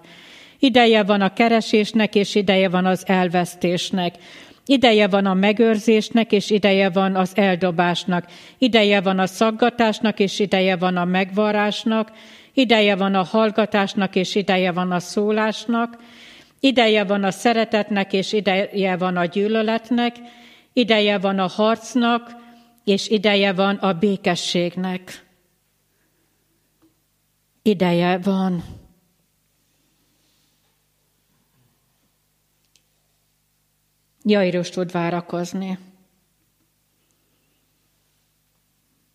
Ideje 0.58 1.02
van 1.02 1.20
a 1.20 1.32
keresésnek, 1.32 2.14
és 2.14 2.34
ideje 2.34 2.68
van 2.68 2.86
az 2.86 3.02
elvesztésnek. 3.06 4.14
Ideje 4.70 5.06
van 5.06 5.26
a 5.26 5.34
megőrzésnek, 5.34 6.32
és 6.32 6.50
ideje 6.50 6.90
van 6.90 7.16
az 7.16 7.32
eldobásnak. 7.34 8.26
Ideje 8.58 9.00
van 9.00 9.18
a 9.18 9.26
szaggatásnak, 9.26 10.18
és 10.18 10.38
ideje 10.38 10.76
van 10.76 10.96
a 10.96 11.04
megvarásnak. 11.04 12.12
Ideje 12.52 12.96
van 12.96 13.14
a 13.14 13.22
hallgatásnak, 13.22 14.14
és 14.16 14.34
ideje 14.34 14.72
van 14.72 14.92
a 14.92 15.00
szólásnak. 15.00 15.96
Ideje 16.60 17.04
van 17.04 17.24
a 17.24 17.30
szeretetnek, 17.30 18.12
és 18.12 18.32
ideje 18.32 18.96
van 18.96 19.16
a 19.16 19.24
gyűlöletnek. 19.24 20.16
Ideje 20.72 21.18
van 21.18 21.38
a 21.38 21.46
harcnak, 21.46 22.30
és 22.84 23.08
ideje 23.08 23.52
van 23.52 23.76
a 23.76 23.92
békességnek. 23.92 25.26
Ideje 27.62 28.18
van. 28.18 28.77
Jairus 34.30 34.70
tud 34.70 34.90
várakozni. 34.90 35.78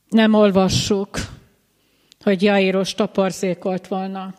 Nem 0.10 0.34
olvassuk, 0.34 1.18
hogy 2.20 2.42
Jairus 2.42 2.94
toporzékolt 2.94 3.88
volna. 3.88 4.34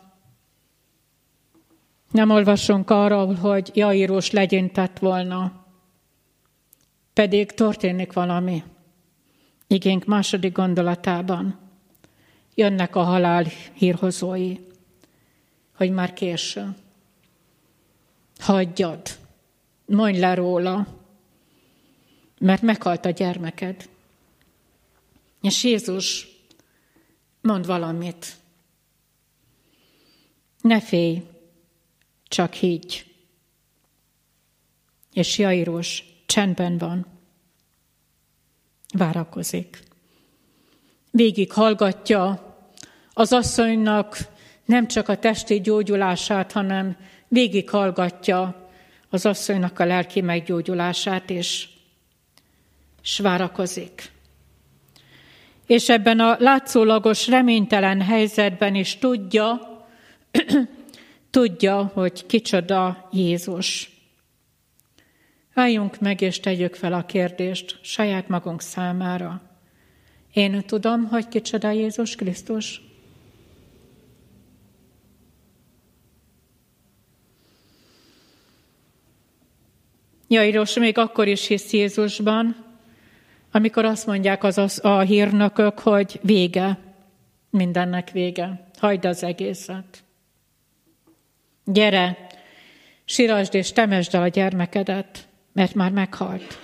Nem 2.11 2.29
olvasunk 2.29 2.89
arról, 2.89 3.33
hogy 3.33 3.71
Jairus 3.73 4.31
legyintett 4.31 4.99
volna. 4.99 5.65
Pedig 7.13 7.51
történik 7.51 8.13
valami. 8.13 8.63
Igénk 9.67 10.05
második 10.05 10.51
gondolatában 10.51 11.59
jönnek 12.55 12.95
a 12.95 13.03
halál 13.03 13.45
hírhozói, 13.73 14.57
hogy 15.75 15.91
már 15.91 16.13
késő. 16.13 16.75
Hagyjad, 18.37 19.01
mondj 19.85 20.19
le 20.19 20.33
róla, 20.33 20.87
mert 22.39 22.61
meghalt 22.61 23.05
a 23.05 23.09
gyermeked. 23.09 23.89
És 25.41 25.63
Jézus 25.63 26.27
mond 27.41 27.65
valamit. 27.65 28.35
Ne 30.61 30.81
félj, 30.81 31.23
csak 32.27 32.53
higgy. 32.53 33.15
És 35.13 35.37
Jairus 35.37 36.03
csendben 36.25 36.77
van, 36.77 37.05
várakozik. 38.93 39.83
Végig 41.11 41.51
hallgatja 41.51 42.55
az 43.13 43.33
asszonynak 43.33 44.17
nem 44.65 44.87
csak 44.87 45.09
a 45.09 45.17
testi 45.17 45.61
gyógyulását, 45.61 46.51
hanem 46.51 46.97
végig 47.27 47.69
hallgatja 47.69 48.64
az 49.15 49.25
asszonynak 49.25 49.79
a 49.79 49.85
lelki 49.85 50.21
meggyógyulását, 50.21 51.29
és, 51.29 51.67
és 53.03 53.19
várakozik. 53.19 54.11
És 55.65 55.89
ebben 55.89 56.19
a 56.19 56.35
látszólagos, 56.39 57.27
reménytelen 57.27 58.01
helyzetben 58.01 58.75
is 58.75 58.97
tudja, 58.97 59.59
tudja, 61.29 61.91
hogy 61.93 62.25
kicsoda 62.25 63.09
Jézus. 63.11 63.89
Álljunk 65.53 65.99
meg 65.99 66.21
és 66.21 66.39
tegyük 66.39 66.75
fel 66.75 66.93
a 66.93 67.05
kérdést 67.05 67.79
saját 67.81 68.27
magunk 68.27 68.61
számára. 68.61 69.41
Én 70.33 70.61
tudom, 70.65 71.03
hogy 71.03 71.27
kicsoda 71.27 71.71
Jézus 71.71 72.15
Krisztus. 72.15 72.81
Jairos 80.27 80.77
még 80.77 80.97
akkor 80.97 81.27
is 81.27 81.47
hisz 81.47 81.73
Jézusban, 81.73 82.65
amikor 83.51 83.85
azt 83.85 84.05
mondják 84.05 84.43
az, 84.43 84.79
a 84.83 84.99
hírnökök, 84.99 85.79
hogy 85.79 86.19
vége, 86.23 86.77
mindennek 87.49 88.11
vége, 88.11 88.69
hagyd 88.77 89.05
az 89.05 89.23
egészet. 89.23 90.03
Gyere, 91.65 92.27
sirasd 93.05 93.53
és 93.53 93.71
temesd 93.71 94.15
el 94.15 94.21
a 94.21 94.27
gyermekedet, 94.27 95.27
mert 95.53 95.73
már 95.73 95.91
meghalt. 95.91 96.59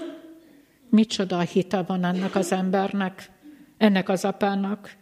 Micsoda 0.90 1.38
a 1.38 1.42
hita 1.42 1.84
van 1.88 2.04
ennek 2.04 2.36
az 2.36 2.52
embernek, 2.52 3.30
ennek 3.78 4.10
az 4.10 4.26
apának. 4.26 4.96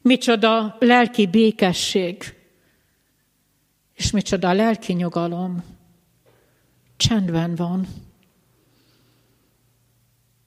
Micsoda 0.00 0.76
lelki 0.78 1.26
békesség, 1.26 2.34
és 3.94 4.10
micsoda 4.10 4.52
lelki 4.52 4.92
nyugalom. 4.92 5.75
Csendben 6.96 7.54
van. 7.54 7.86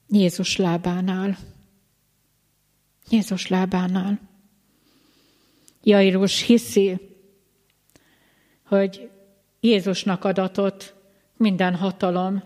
Jézus 0.08 0.56
lábánál. 0.56 1.38
Jézus 3.08 3.46
lábánál. 3.46 4.20
Jairus 5.82 6.42
hiszi, 6.42 7.00
hogy 8.64 9.10
Jézusnak 9.60 10.24
adatot 10.24 10.94
minden 11.36 11.74
hatalom 11.74 12.42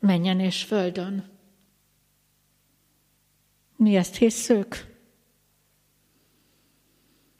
menjen 0.00 0.40
és 0.40 0.62
földön. 0.64 1.28
Mi 3.76 3.96
ezt 3.96 4.16
hisszük? 4.16 4.92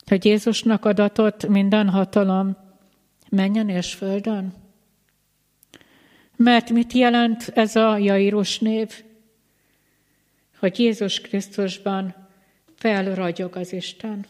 Hogy 0.06 0.24
Jézusnak 0.24 0.84
adatot 0.84 1.48
minden 1.48 1.88
hatalom 1.88 2.56
menjen 3.30 3.68
és 3.68 3.94
földön? 3.94 4.63
Mert 6.36 6.70
mit 6.70 6.92
jelent 6.92 7.50
ez 7.54 7.76
a 7.76 7.96
Jairus 7.96 8.58
név? 8.58 9.04
Hogy 10.58 10.78
Jézus 10.78 11.20
Krisztusban 11.20 12.14
felragyog 12.76 13.56
az 13.56 13.72
Isten. 13.72 14.26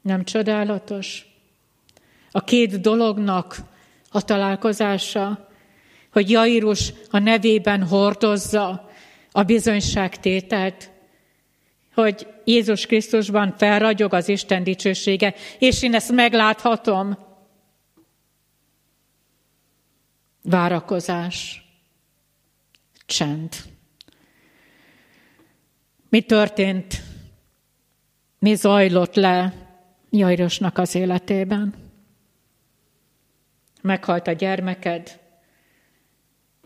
Nem 0.00 0.24
csodálatos? 0.24 1.26
A 2.30 2.44
két 2.44 2.80
dolognak 2.80 3.56
a 4.10 4.24
találkozása, 4.24 5.48
hogy 6.12 6.30
Jairus 6.30 6.92
a 7.10 7.18
nevében 7.18 7.82
hordozza 7.86 8.90
a 9.32 9.42
bizonyságtételt, 9.42 10.90
hogy 11.94 12.26
Jézus 12.44 12.86
Krisztusban 12.86 13.54
felragyog 13.58 14.14
az 14.14 14.28
Isten 14.28 14.62
dicsősége, 14.64 15.34
és 15.58 15.82
én 15.82 15.94
ezt 15.94 16.12
megláthatom. 16.12 17.18
Várakozás, 20.42 21.64
csend. 23.06 23.56
Mi 26.08 26.20
történt? 26.20 27.02
Mi 28.38 28.54
zajlott 28.54 29.14
le 29.14 29.54
Jairosnak 30.10 30.78
az 30.78 30.94
életében? 30.94 31.74
Meghalt 33.82 34.26
a 34.26 34.32
gyermeked, 34.32 35.20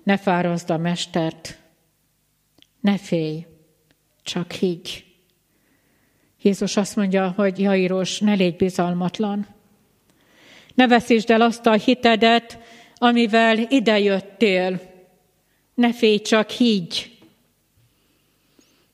ne 0.03 0.17
fárazd 0.17 0.71
a 0.71 0.77
mestert, 0.77 1.59
ne 2.81 2.99
félj, 2.99 3.47
csak 4.23 4.53
higgy. 4.53 5.05
Jézus 6.43 6.77
azt 6.77 6.97
mondja, 6.97 7.31
hogy 7.31 7.59
Jairos, 7.59 8.19
ne 8.19 8.35
légy 8.35 8.57
bizalmatlan. 8.57 9.47
Ne 10.75 10.89
veszítsd 10.89 11.31
el 11.31 11.41
azt 11.41 11.67
a 11.67 11.73
hitedet, 11.73 12.59
amivel 12.99 13.59
idejöttél. 13.59 14.81
Ne 15.75 15.93
félj, 15.93 16.19
csak 16.19 16.51
higgy. 16.51 17.19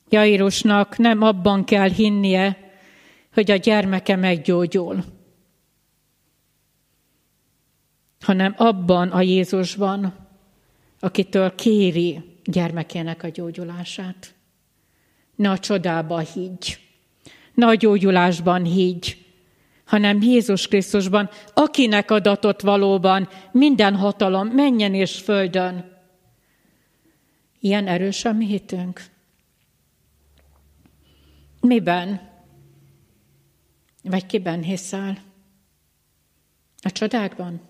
Jairusnak 0.09 0.97
nem 0.97 1.21
abban 1.21 1.63
kell 1.63 1.89
hinnie, 1.89 2.71
hogy 3.33 3.51
a 3.51 3.55
gyermeke 3.55 4.15
meggyógyul, 4.15 5.03
hanem 8.19 8.53
abban 8.57 9.09
a 9.09 9.21
Jézusban, 9.21 10.13
akitől 10.99 11.55
kéri 11.55 12.21
gyermekének 12.43 13.23
a 13.23 13.29
gyógyulását. 13.29 14.33
Ne 15.35 15.49
a 15.49 15.59
csodába 15.59 16.19
higgy, 16.19 16.79
ne 17.53 17.67
a 17.67 17.75
gyógyulásban 17.75 18.63
higgy, 18.63 19.22
hanem 19.85 20.21
Jézus 20.21 20.67
Krisztusban, 20.67 21.29
akinek 21.53 22.11
adatott 22.11 22.61
valóban 22.61 23.29
minden 23.51 23.95
hatalom 23.95 24.47
menjen 24.47 24.93
és 24.93 25.19
földön. 25.19 25.91
Ilyen 27.59 27.87
erős 27.87 28.25
a 28.25 28.33
mi 28.33 28.45
hitünk. 28.45 29.05
Miben? 31.59 32.29
Vagy 34.03 34.25
kiben 34.25 34.61
hiszel? 34.61 35.17
A 36.81 36.91
csodákban? 36.91 37.61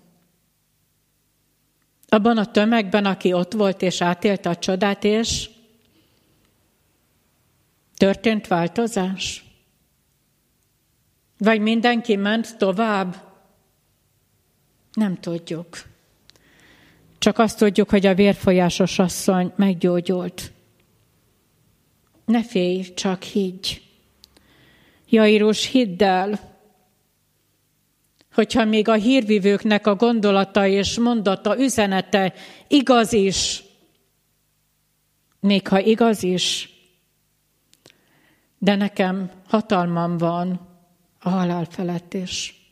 Abban 2.08 2.38
a 2.38 2.50
tömegben, 2.50 3.04
aki 3.04 3.32
ott 3.32 3.52
volt 3.52 3.82
és 3.82 4.00
átélte 4.00 4.48
a 4.48 4.56
csodát, 4.56 5.04
és 5.04 5.50
történt 7.96 8.46
változás? 8.46 9.43
Vagy 11.44 11.60
mindenki 11.60 12.16
ment 12.16 12.56
tovább? 12.58 13.16
Nem 14.92 15.20
tudjuk. 15.20 15.68
Csak 17.18 17.38
azt 17.38 17.58
tudjuk, 17.58 17.90
hogy 17.90 18.06
a 18.06 18.14
vérfolyásos 18.14 18.98
asszony 18.98 19.52
meggyógyult. 19.56 20.52
Ne 22.24 22.44
félj, 22.44 22.94
csak 22.94 23.22
higgy. 23.22 23.82
Jairus, 25.08 25.66
hidd 25.66 26.02
el, 26.02 26.40
hogyha 28.32 28.64
még 28.64 28.88
a 28.88 28.94
hírvivőknek 28.94 29.86
a 29.86 29.94
gondolata 29.94 30.66
és 30.66 30.98
mondata, 30.98 31.58
üzenete 31.58 32.34
igaz 32.68 33.12
is, 33.12 33.62
még 35.40 35.68
ha 35.68 35.78
igaz 35.78 36.22
is, 36.22 36.68
de 38.58 38.74
nekem 38.74 39.30
hatalmam 39.46 40.18
van 40.18 40.73
a 41.24 41.28
halál 41.28 41.64
felett 41.64 42.14
is. 42.14 42.62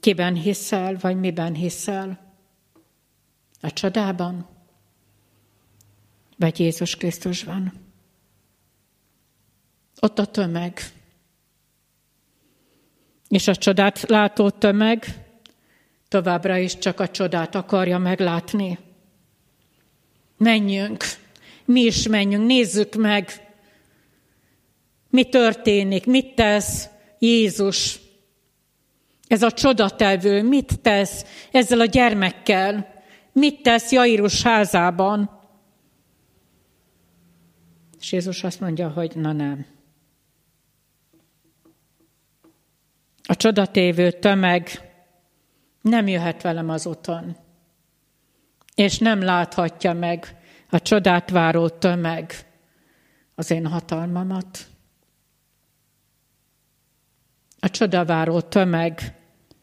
Kiben 0.00 0.34
hiszel, 0.34 0.96
vagy 1.00 1.16
miben 1.16 1.54
hiszel? 1.54 2.34
A 3.60 3.72
csodában? 3.72 4.48
Vagy 6.36 6.60
Jézus 6.60 6.96
Krisztusban? 6.96 7.72
Ott 10.00 10.18
a 10.18 10.26
tömeg. 10.26 10.80
És 13.28 13.48
a 13.48 13.56
csodát 13.56 14.00
látó 14.00 14.50
tömeg 14.50 15.26
továbbra 16.08 16.56
is 16.56 16.78
csak 16.78 17.00
a 17.00 17.08
csodát 17.08 17.54
akarja 17.54 17.98
meglátni. 17.98 18.78
Menjünk, 20.36 21.04
mi 21.66 21.80
is 21.80 22.08
menjünk, 22.08 22.46
nézzük 22.46 22.94
meg, 22.94 23.30
mi 25.10 25.24
történik, 25.24 26.06
mit 26.06 26.34
tesz 26.34 26.88
Jézus. 27.18 28.00
Ez 29.28 29.42
a 29.42 29.50
csodatevő 29.50 30.42
mit 30.42 30.80
tesz 30.80 31.24
ezzel 31.52 31.80
a 31.80 31.84
gyermekkel, 31.84 32.94
mit 33.32 33.62
tesz 33.62 33.92
Jairus 33.92 34.42
házában. 34.42 35.40
És 38.00 38.12
Jézus 38.12 38.44
azt 38.44 38.60
mondja, 38.60 38.88
hogy 38.88 39.16
na 39.16 39.32
nem. 39.32 39.66
A 43.22 43.36
csodatévő 43.36 44.10
tömeg 44.10 44.70
nem 45.80 46.08
jöhet 46.08 46.42
velem 46.42 46.68
az 46.68 46.86
úton, 46.86 47.36
és 48.74 48.98
nem 48.98 49.22
láthatja 49.22 49.92
meg 49.92 50.36
a 50.70 50.80
csodát 50.80 51.30
váró 51.30 51.68
tömeg 51.68 52.46
az 53.34 53.50
én 53.50 53.66
hatalmamat. 53.66 54.66
A 57.60 57.70
csodaváró 57.70 58.40
tömeg 58.40 59.14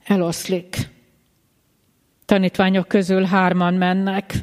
eloszlik. 0.03 0.89
Tanítványok 2.25 2.87
közül 2.87 3.23
hárman 3.23 3.73
mennek, 3.73 4.33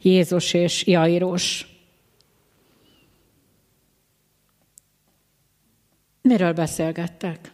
Jézus 0.00 0.54
és 0.54 0.86
Jairus. 0.86 1.66
Miről 6.22 6.52
beszélgettek? 6.52 7.52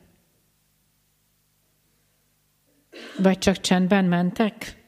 Vagy 3.19 3.39
csak 3.39 3.61
csendben 3.61 4.05
mentek? 4.05 4.85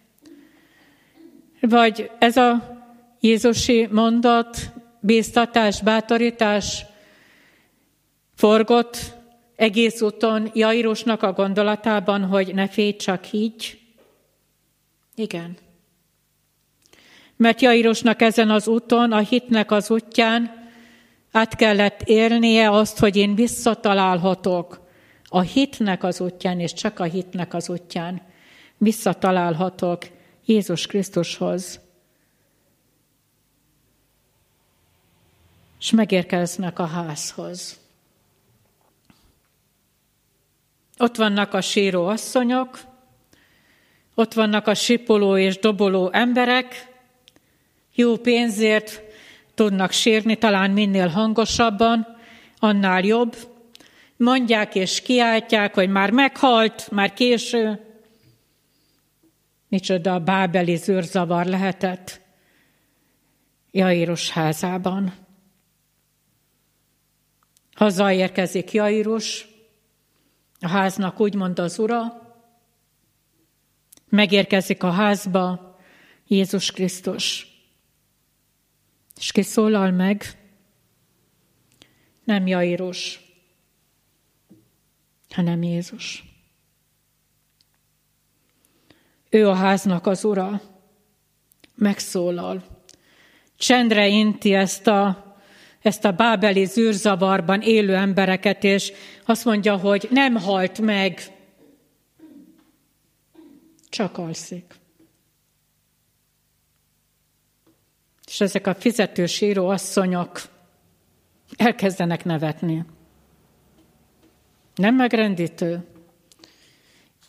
Vagy 1.60 2.10
ez 2.18 2.36
a 2.36 2.77
Jézusi 3.20 3.88
mondat, 3.90 4.72
bíztatás, 5.00 5.82
bátorítás 5.82 6.84
forgott 8.34 9.14
egész 9.56 10.00
úton 10.00 10.50
Jairusnak 10.54 11.22
a 11.22 11.32
gondolatában, 11.32 12.24
hogy 12.24 12.54
ne 12.54 12.68
félj, 12.68 12.96
csak 12.96 13.24
higgy? 13.24 13.78
Igen. 15.14 15.56
Mert 17.36 17.60
Jairusnak 17.60 18.22
ezen 18.22 18.50
az 18.50 18.68
úton, 18.68 19.12
a 19.12 19.18
hitnek 19.18 19.70
az 19.70 19.90
útján 19.90 20.70
át 21.32 21.56
kellett 21.56 22.02
élnie 22.02 22.70
azt, 22.70 22.98
hogy 22.98 23.16
én 23.16 23.34
visszatalálhatok 23.34 24.86
a 25.24 25.40
hitnek 25.40 26.04
az 26.04 26.20
útján, 26.20 26.60
és 26.60 26.72
csak 26.72 26.98
a 26.98 27.04
hitnek 27.04 27.54
az 27.54 27.68
útján 27.68 28.22
visszatalálhatok 28.76 30.02
Jézus 30.44 30.86
Krisztushoz. 30.86 31.80
És 35.80 35.90
megérkeznek 35.90 36.78
a 36.78 36.86
házhoz. 36.86 37.80
Ott 40.98 41.16
vannak 41.16 41.54
a 41.54 41.60
síró 41.60 42.06
asszonyok, 42.06 42.80
ott 44.14 44.32
vannak 44.32 44.66
a 44.66 44.74
sipoló 44.74 45.36
és 45.36 45.58
doboló 45.58 46.10
emberek, 46.12 46.88
jó 47.94 48.16
pénzért 48.16 49.02
tudnak 49.54 49.90
sírni, 49.90 50.36
talán 50.36 50.70
minél 50.70 51.08
hangosabban, 51.08 52.06
annál 52.58 53.04
jobb. 53.04 53.36
Mondják 54.16 54.74
és 54.74 55.02
kiáltják, 55.02 55.74
hogy 55.74 55.88
már 55.88 56.10
meghalt, 56.10 56.90
már 56.90 57.12
késő. 57.12 57.80
Micsoda 59.68 60.14
a 60.14 60.18
bábeli 60.18 60.76
zűrzavar 60.76 61.46
lehetett 61.46 62.20
Jairus 63.70 64.30
házában. 64.30 65.27
Hazaérkezik 67.78 68.72
Jairus, 68.72 69.46
A 70.60 70.68
háznak 70.68 71.20
úgy 71.20 71.34
mondta 71.34 71.62
az 71.62 71.78
ura, 71.78 72.02
megérkezik 74.08 74.82
a 74.82 74.90
házba 74.90 75.76
Jézus 76.26 76.70
Krisztus. 76.70 77.46
És 79.16 79.32
ki 79.32 79.42
szólal 79.42 79.90
meg? 79.90 80.24
Nem 82.24 82.46
Jairus, 82.46 83.20
hanem 85.30 85.62
Jézus. 85.62 86.24
Ő 89.30 89.48
a 89.48 89.54
háznak 89.54 90.06
az 90.06 90.24
ura, 90.24 90.60
megszólal. 91.74 92.64
Csendre 93.56 94.08
inti 94.08 94.54
ezt 94.54 94.86
a, 94.86 95.27
ezt 95.88 96.04
a 96.04 96.12
bábeli 96.12 96.64
zűrzavarban 96.64 97.60
élő 97.60 97.94
embereket, 97.94 98.64
és 98.64 98.92
azt 99.24 99.44
mondja, 99.44 99.76
hogy 99.76 100.08
nem 100.10 100.34
halt 100.34 100.80
meg, 100.80 101.20
csak 103.88 104.18
alszik. 104.18 104.74
És 108.26 108.40
ezek 108.40 108.66
a 108.66 108.74
fizetős 108.74 109.40
író 109.40 109.68
asszonyok 109.68 110.40
elkezdenek 111.56 112.24
nevetni. 112.24 112.84
Nem 114.74 114.94
megrendítő? 114.94 115.84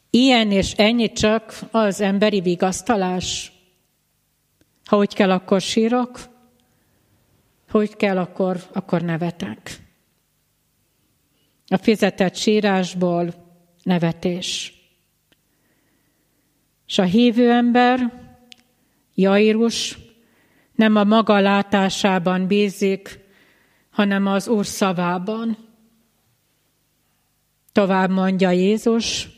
Ilyen 0.09 0.51
és 0.51 0.73
ennyi 0.73 1.11
csak 1.11 1.59
az 1.71 2.01
emberi 2.01 2.41
vigasztalás. 2.41 3.51
Ha 4.85 4.97
úgy 4.97 5.13
kell, 5.13 5.31
akkor 5.31 5.61
sírok, 5.61 6.19
ha 7.69 7.79
úgy 7.79 7.95
kell, 7.95 8.17
akkor, 8.17 8.61
akkor 8.73 9.01
nevetek. 9.01 9.79
A 11.67 11.77
fizetett 11.77 12.35
sírásból 12.35 13.33
nevetés. 13.83 14.73
És 16.87 16.97
a 16.97 17.03
hívő 17.03 17.51
ember, 17.51 18.13
Jairus, 19.15 19.97
nem 20.75 20.95
a 20.95 21.03
maga 21.03 21.39
látásában 21.39 22.47
bízik, 22.47 23.19
hanem 23.89 24.25
az 24.25 24.47
Úr 24.47 24.65
szavában. 24.65 25.57
Tovább 27.71 28.09
mondja 28.09 28.51
Jézus, 28.51 29.29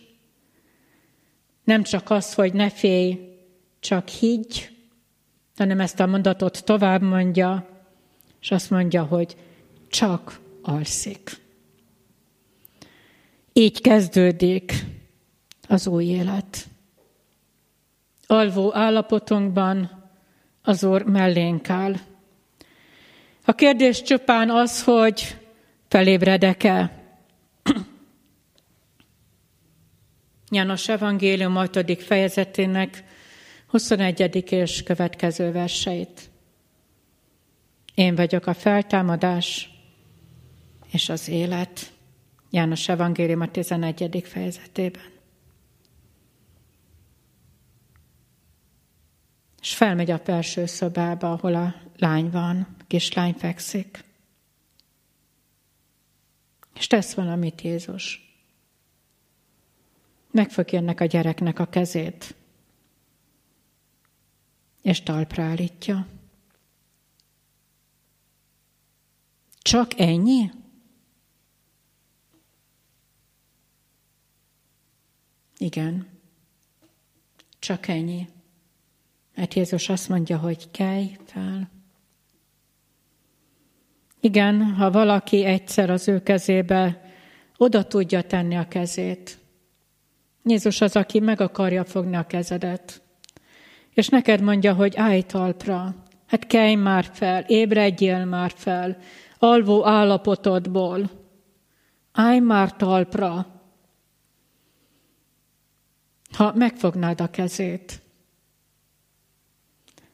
nem 1.64 1.84
csak 1.84 2.10
az, 2.10 2.34
hogy 2.34 2.54
ne 2.54 2.70
félj, 2.70 3.20
csak 3.80 4.08
higgy, 4.08 4.70
hanem 5.58 5.80
ezt 5.80 6.00
a 6.00 6.06
mondatot 6.06 6.64
tovább 6.64 7.02
mondja, 7.02 7.71
és 8.42 8.52
azt 8.52 8.70
mondja, 8.70 9.04
hogy 9.04 9.36
csak 9.90 10.40
alszik. 10.62 11.32
Így 13.54 13.82
kezdődik 13.82 14.74
az 15.68 15.88
új 15.88 16.06
élet. 16.06 16.68
Alvó 18.28 18.76
állapotunkban 18.76 20.10
az 20.62 20.84
Úr 20.84 21.04
mellénk 21.04 21.70
áll. 21.70 21.96
A 23.46 23.54
kérdés 23.54 24.02
csupán 24.02 24.50
az, 24.50 24.84
hogy 24.84 25.38
felébredek-e, 25.88 27.02
János 30.54 30.90
Evangélium 30.90 31.56
5. 31.56 32.04
fejezetének 32.04 33.04
21. 33.68 34.52
és 34.52 34.84
következő 34.84 35.52
verseit. 35.52 36.31
Én 38.02 38.16
vagyok 38.16 38.48
a 38.48 38.54
feltámadás 38.54 39.70
és 40.92 41.10
az 41.10 41.28
élet. 41.28 41.94
János 42.50 42.90
Evangélium 42.90 43.42
a 43.42 43.52
11. 43.52 44.24
fejezetében. 44.26 45.02
És 49.62 49.76
felmegy 49.76 50.12
a 50.12 50.20
felső 50.20 50.66
szobába, 50.66 51.32
ahol 51.32 51.56
a 51.56 51.76
lány 51.98 52.30
van, 52.30 52.76
a 52.80 52.84
kislány 52.88 53.34
fekszik. 53.34 54.04
És 56.76 56.88
tesz 56.88 57.14
valamit 57.14 57.62
Jézus 57.62 58.36
megfogja 60.32 60.80
ennek 60.80 61.00
a 61.00 61.06
gyereknek 61.06 61.60
a 61.60 61.66
kezét, 61.66 62.36
és 64.82 65.04
talpra 65.04 65.44
állítja. 65.44 66.08
Csak 69.62 70.00
ennyi? 70.00 70.52
Igen, 75.58 76.08
csak 77.60 77.88
ennyi. 77.88 78.28
Mert 79.36 79.54
Jézus 79.54 79.90
azt 79.90 80.10
mondja, 80.10 80.38
hogy 80.38 80.72
kelj 80.72 81.18
fel. 81.26 81.72
Igen, 84.20 84.64
ha 84.64 84.92
valaki 84.92 85.44
egyszer 85.44 85.90
az 85.90 86.08
ő 86.08 86.24
kezébe 86.24 87.12
oda 87.58 87.84
tudja 87.84 88.22
tenni 88.22 88.56
a 88.56 88.68
kezét, 88.68 89.42
Jézus 90.44 90.82
az, 90.82 90.96
aki 90.96 91.20
meg 91.20 91.42
akarja 91.42 91.86
fogni 91.86 92.16
a 92.16 92.26
kezedet. 92.26 93.02
És 93.94 94.08
neked 94.08 94.42
mondja, 94.42 94.74
hogy 94.74 94.96
állj 94.96 95.22
talpra, 95.22 95.96
hát 96.28 96.48
kelj 96.48 96.76
már 96.76 97.10
fel, 97.14 97.44
ébredjél 97.48 98.26
már 98.26 98.52
fel, 98.56 98.98
alvó 99.44 99.86
állapotodból. 99.86 101.10
Állj 102.12 102.40
már 102.40 102.76
talpra. 102.76 103.46
Ha 106.32 106.54
megfognád 106.56 107.22
a 107.22 107.28
kezét, 107.28 108.02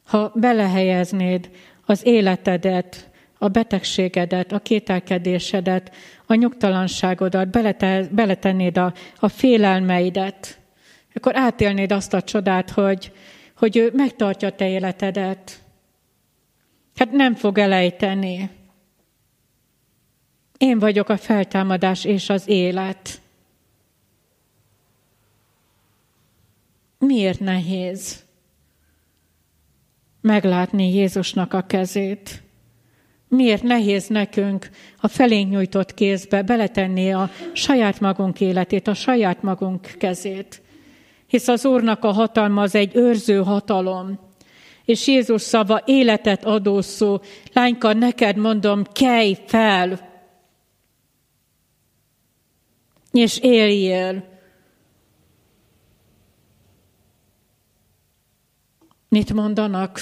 ha 0.06 0.32
belehelyeznéd 0.36 1.50
az 1.86 2.06
életedet, 2.06 3.10
a 3.38 3.48
betegségedet, 3.48 4.52
a 4.52 4.60
kételkedésedet, 4.60 5.96
a 6.26 6.34
nyugtalanságodat, 6.34 7.50
belete, 7.50 8.08
beletennéd 8.12 8.78
a, 8.78 8.94
a 9.20 9.28
félelmeidet, 9.28 10.60
akkor 11.14 11.36
átélnéd 11.36 11.92
azt 11.92 12.14
a 12.14 12.22
csodát, 12.22 12.70
hogy, 12.70 13.12
hogy 13.58 13.78
ő 13.78 13.92
megtartja 13.94 14.50
te 14.50 14.70
életedet. 14.70 15.62
Hát 16.96 17.12
nem 17.12 17.36
fog 17.36 17.58
elejteni. 17.58 18.57
Én 20.58 20.80
vagyok 20.80 21.10
a 21.10 21.18
feltámadás 21.18 22.06
és 22.06 22.30
az 22.30 22.48
élet. 22.48 23.22
Miért 27.00 27.40
nehéz 27.40 28.26
meglátni 30.22 30.94
Jézusnak 30.94 31.54
a 31.54 31.62
kezét? 31.62 32.42
Miért 33.28 33.64
nehéz 33.64 34.08
nekünk 34.08 34.70
a 35.02 35.08
felénk 35.08 35.52
nyújtott 35.52 35.94
kézbe 35.94 36.42
beletenni 36.42 37.14
a 37.14 37.30
saját 37.54 38.00
magunk 38.00 38.42
életét, 38.42 38.88
a 38.88 38.94
saját 38.94 39.42
magunk 39.42 39.82
kezét? 39.98 40.62
Hisz 41.28 41.48
az 41.48 41.66
Úrnak 41.66 42.04
a 42.04 42.12
hatalma 42.12 42.62
az 42.62 42.76
egy 42.76 42.96
őrző 42.96 43.44
hatalom. 43.44 44.20
És 44.86 45.08
Jézus 45.08 45.42
szava 45.42 45.82
életet 45.86 46.46
adó 46.46 46.82
szó. 46.82 47.20
Lányka, 47.54 47.94
neked 47.94 48.38
mondom, 48.38 48.84
kelj 48.84 49.38
fel! 49.46 50.16
És 53.18 53.38
éljél! 53.38 54.40
Mit 59.10 59.34
mondanak? 59.34 60.00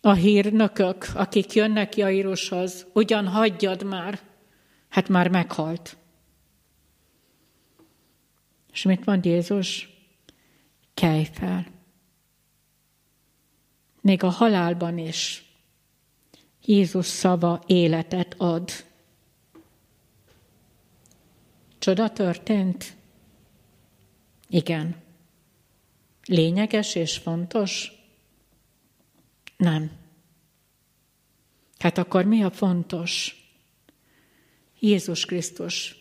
a 0.00 0.12
hírnökök, 0.12 1.06
akik 1.14 1.52
jönnek 1.52 1.96
Jairushoz, 1.96 2.86
ugyan 2.92 3.28
hagyjad 3.28 3.82
már, 3.82 4.20
hát 4.88 5.08
már 5.08 5.28
meghalt. 5.28 5.96
És 8.72 8.82
mit 8.82 9.04
mond 9.04 9.24
Jézus? 9.24 9.88
Kelj 10.94 11.24
fel. 11.32 11.66
Még 14.00 14.22
a 14.22 14.28
halálban 14.28 14.98
is 14.98 15.44
Jézus 16.64 17.06
szava 17.06 17.62
életet 17.66 18.34
ad. 18.38 18.70
Csoda 21.78 22.12
történt? 22.12 22.96
Igen. 24.48 24.96
Lényeges 26.24 26.94
és 26.94 27.16
fontos? 27.16 27.92
Nem. 29.56 29.90
Hát 31.78 31.98
akkor 31.98 32.24
mi 32.24 32.42
a 32.42 32.50
fontos? 32.50 33.36
Jézus 34.80 35.24
Krisztus, 35.24 35.96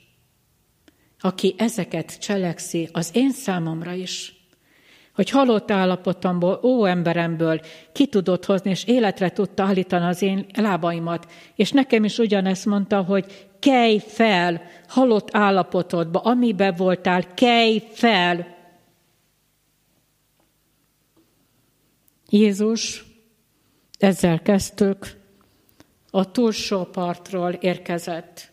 aki 1.19 1.55
ezeket 1.57 2.19
cselekszi 2.19 2.89
az 2.91 3.09
én 3.13 3.31
számomra 3.31 3.93
is, 3.93 4.36
hogy 5.17 5.29
halott 5.29 5.71
állapotomból, 5.71 6.59
ó 6.63 6.85
emberemből 6.85 7.59
ki 7.91 8.07
tudott 8.07 8.45
hozni, 8.45 8.69
és 8.69 8.83
életre 8.85 9.29
tudta 9.29 9.63
állítani 9.63 10.05
az 10.05 10.21
én 10.21 10.45
lábaimat. 10.53 11.31
És 11.55 11.71
nekem 11.71 12.03
is 12.03 12.17
ugyanezt 12.17 12.65
mondta, 12.65 13.01
hogy 13.01 13.49
kelj 13.59 13.97
fel 13.99 14.61
halott 14.87 15.29
állapotodba, 15.31 16.19
amiben 16.19 16.75
voltál, 16.75 17.33
kelj 17.33 17.83
fel. 17.91 18.55
Jézus, 22.29 23.05
ezzel 23.99 24.41
kezdtük, 24.41 25.17
a 26.09 26.31
túlsó 26.31 26.83
partról 26.83 27.51
érkezett. 27.51 28.51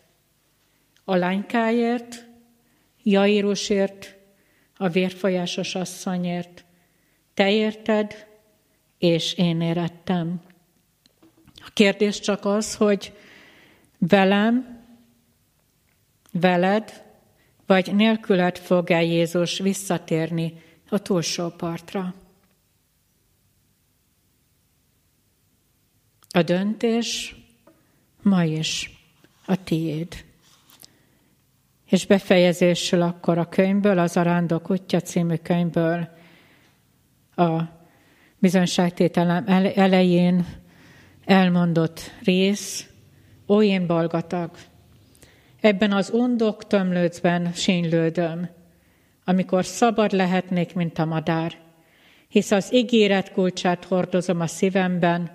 A 1.03 1.15
lánykáért, 1.15 2.25
Jairusért, 3.03 4.14
a 4.77 4.89
vérfolyásos 4.89 5.75
asszonyért. 5.75 6.65
Te 7.33 7.51
érted, 7.51 8.27
és 8.97 9.33
én 9.33 9.61
érettem. 9.61 10.41
A 11.55 11.69
kérdés 11.73 12.19
csak 12.19 12.45
az, 12.45 12.75
hogy 12.75 13.13
velem, 13.97 14.83
veled, 16.31 17.03
vagy 17.65 17.95
nélküled 17.95 18.57
fog-e 18.57 19.03
Jézus 19.03 19.59
visszatérni 19.59 20.61
a 20.89 20.97
túlsó 20.97 21.49
partra. 21.49 22.13
A 26.29 26.41
döntés 26.41 27.35
ma 28.21 28.43
is 28.43 28.91
a 29.45 29.63
tiéd. 29.63 30.25
És 31.89 32.05
befejezésül 32.05 33.01
akkor 33.01 33.37
a 33.37 33.49
könyvből, 33.49 33.99
az 33.99 34.17
Arándok 34.17 34.69
útja 34.69 34.99
című 34.99 35.35
könyvből 35.35 36.09
a 37.35 37.61
bizonyságtételem 38.39 39.43
elején 39.75 40.45
elmondott 41.25 42.11
rész, 42.23 42.89
ó 43.47 43.61
én 43.61 43.87
balgatag, 43.87 44.51
ebben 45.61 45.91
az 45.91 46.09
undok 46.09 46.67
tömlőcben 46.67 47.51
sínylődöm, 47.53 48.49
amikor 49.25 49.65
szabad 49.65 50.11
lehetnék, 50.11 50.73
mint 50.73 50.99
a 50.99 51.05
madár, 51.05 51.53
hisz 52.27 52.51
az 52.51 52.73
ígéret 52.73 53.31
kulcsát 53.31 53.85
hordozom 53.85 54.39
a 54.39 54.47
szívemben, 54.47 55.31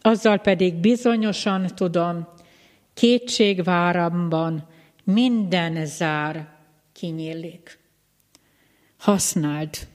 azzal 0.00 0.38
pedig 0.38 0.74
bizonyosan 0.74 1.66
tudom, 1.74 2.28
kétségváramban 2.94 4.68
minden 5.04 5.86
zár 5.86 6.56
kinyílik. 6.92 7.78
Használd 8.96 9.88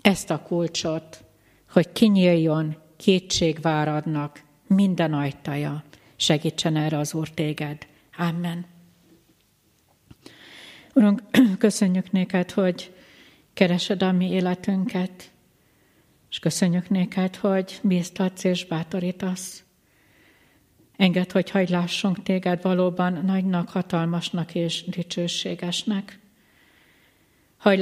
ezt 0.00 0.30
a 0.30 0.42
kulcsot, 0.42 1.24
hogy 1.70 1.92
kinyíljon 1.92 2.76
kétségváradnak 2.96 4.42
minden 4.66 5.14
ajtaja. 5.14 5.84
Segítsen 6.16 6.76
erre 6.76 6.98
az 6.98 7.14
Úr 7.14 7.28
téged. 7.28 7.86
Amen. 8.16 8.66
Urunk, 10.94 11.22
köszönjük 11.58 12.10
néked, 12.10 12.50
hogy 12.50 12.94
keresed 13.52 14.02
a 14.02 14.12
mi 14.12 14.30
életünket, 14.30 15.30
és 16.30 16.38
köszönjük 16.38 16.88
néked, 16.88 17.36
hogy 17.36 17.80
bíztatsz 17.82 18.44
és 18.44 18.66
bátorítasz. 18.66 19.64
Engedd, 20.96 21.32
hogy 21.32 21.50
hagy 21.50 21.68
lássunk 21.68 22.22
téged 22.22 22.62
valóban 22.62 23.24
nagynak, 23.24 23.68
hatalmasnak 23.68 24.54
és 24.54 24.84
dicsőségesnek. 24.84 26.18
Hagy 27.56 27.78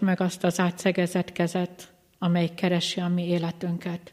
meg 0.00 0.20
azt 0.20 0.44
az 0.44 0.60
átszegezett 0.60 1.32
kezet, 1.32 1.92
amely 2.18 2.48
keresi 2.54 3.00
a 3.00 3.08
mi 3.08 3.28
életünket. 3.28 4.12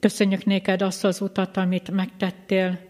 Köszönjük 0.00 0.44
néked 0.44 0.82
azt 0.82 1.04
az 1.04 1.20
utat, 1.20 1.56
amit 1.56 1.90
megtettél 1.90 2.80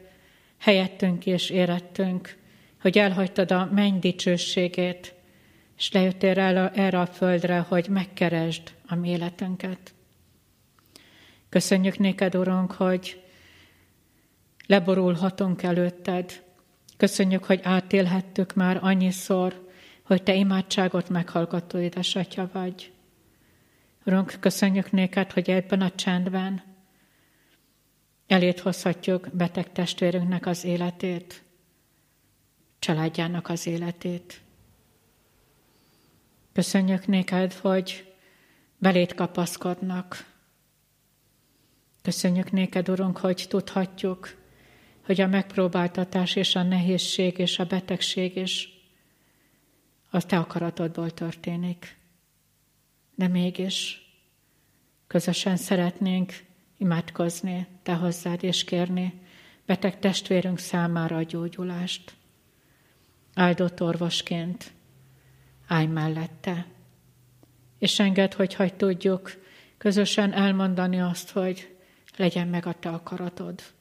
helyettünk 0.58 1.26
és 1.26 1.50
érettünk, 1.50 2.36
hogy 2.80 2.98
elhagytad 2.98 3.52
a 3.52 3.68
menny 3.72 3.98
dicsőségét, 3.98 5.14
és 5.76 5.92
lejöttél 5.92 6.38
el 6.38 6.68
erre 6.68 7.00
a 7.00 7.06
földre, 7.06 7.58
hogy 7.58 7.88
megkeresd 7.88 8.62
a 8.86 8.94
mi 8.94 9.08
életünket. 9.08 9.94
Köszönjük 11.48 11.98
néked, 11.98 12.36
Urunk, 12.36 12.72
hogy 12.72 13.22
leborulhatunk 14.66 15.62
előtted. 15.62 16.42
Köszönjük, 16.96 17.44
hogy 17.44 17.60
átélhettük 17.62 18.54
már 18.54 18.78
annyiszor, 18.82 19.64
hogy 20.02 20.22
Te 20.22 20.34
imádságot 20.34 21.08
meghallgató 21.08 21.78
édesatya 21.78 22.50
vagy. 22.52 22.92
Urunk, 24.04 24.36
köszönjük 24.40 24.90
néked, 24.90 25.32
hogy 25.32 25.50
ebben 25.50 25.80
a 25.80 25.90
csendben 25.90 26.62
elét 28.26 28.60
hozhatjuk 28.60 29.28
beteg 29.32 29.72
testvérünknek 29.72 30.46
az 30.46 30.64
életét, 30.64 31.42
családjának 32.78 33.48
az 33.48 33.66
életét. 33.66 34.40
Köszönjük 36.52 37.06
néked, 37.06 37.52
hogy 37.52 38.14
belét 38.78 39.14
kapaszkodnak. 39.14 40.34
Köszönjük 42.02 42.52
néked, 42.52 42.88
Urunk, 42.88 43.18
hogy 43.18 43.46
tudhatjuk, 43.48 44.34
hogy 45.06 45.20
a 45.20 45.26
megpróbáltatás 45.26 46.36
és 46.36 46.54
a 46.54 46.62
nehézség 46.62 47.38
és 47.38 47.58
a 47.58 47.64
betegség 47.64 48.36
is 48.36 48.68
az 50.10 50.24
te 50.24 50.38
akaratodból 50.38 51.10
történik. 51.10 51.96
De 53.14 53.28
mégis 53.28 54.06
közösen 55.06 55.56
szeretnénk 55.56 56.32
imádkozni 56.76 57.66
te 57.82 57.94
hozzád 57.94 58.44
és 58.44 58.64
kérni 58.64 59.20
beteg 59.66 59.98
testvérünk 59.98 60.58
számára 60.58 61.16
a 61.16 61.22
gyógyulást. 61.22 62.14
Áldott 63.34 63.82
orvosként 63.82 64.72
állj 65.66 65.86
mellette, 65.86 66.66
és 67.78 67.98
enged, 67.98 68.34
hogy 68.34 68.54
hagy 68.54 68.74
tudjuk 68.74 69.32
közösen 69.78 70.32
elmondani 70.32 71.00
azt, 71.00 71.30
hogy 71.30 71.76
legyen 72.16 72.48
meg 72.48 72.66
a 72.66 72.72
te 72.72 72.88
akaratod 72.88 73.74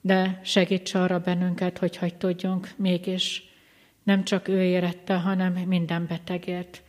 de 0.00 0.40
segíts 0.44 0.94
arra 0.94 1.18
bennünket, 1.18 1.78
hogy 1.78 1.96
hagy 1.96 2.14
tudjunk 2.14 2.70
mégis 2.76 3.48
nem 4.02 4.24
csak 4.24 4.48
ő 4.48 4.62
érette, 4.62 5.18
hanem 5.18 5.52
minden 5.52 6.06
betegért, 6.06 6.82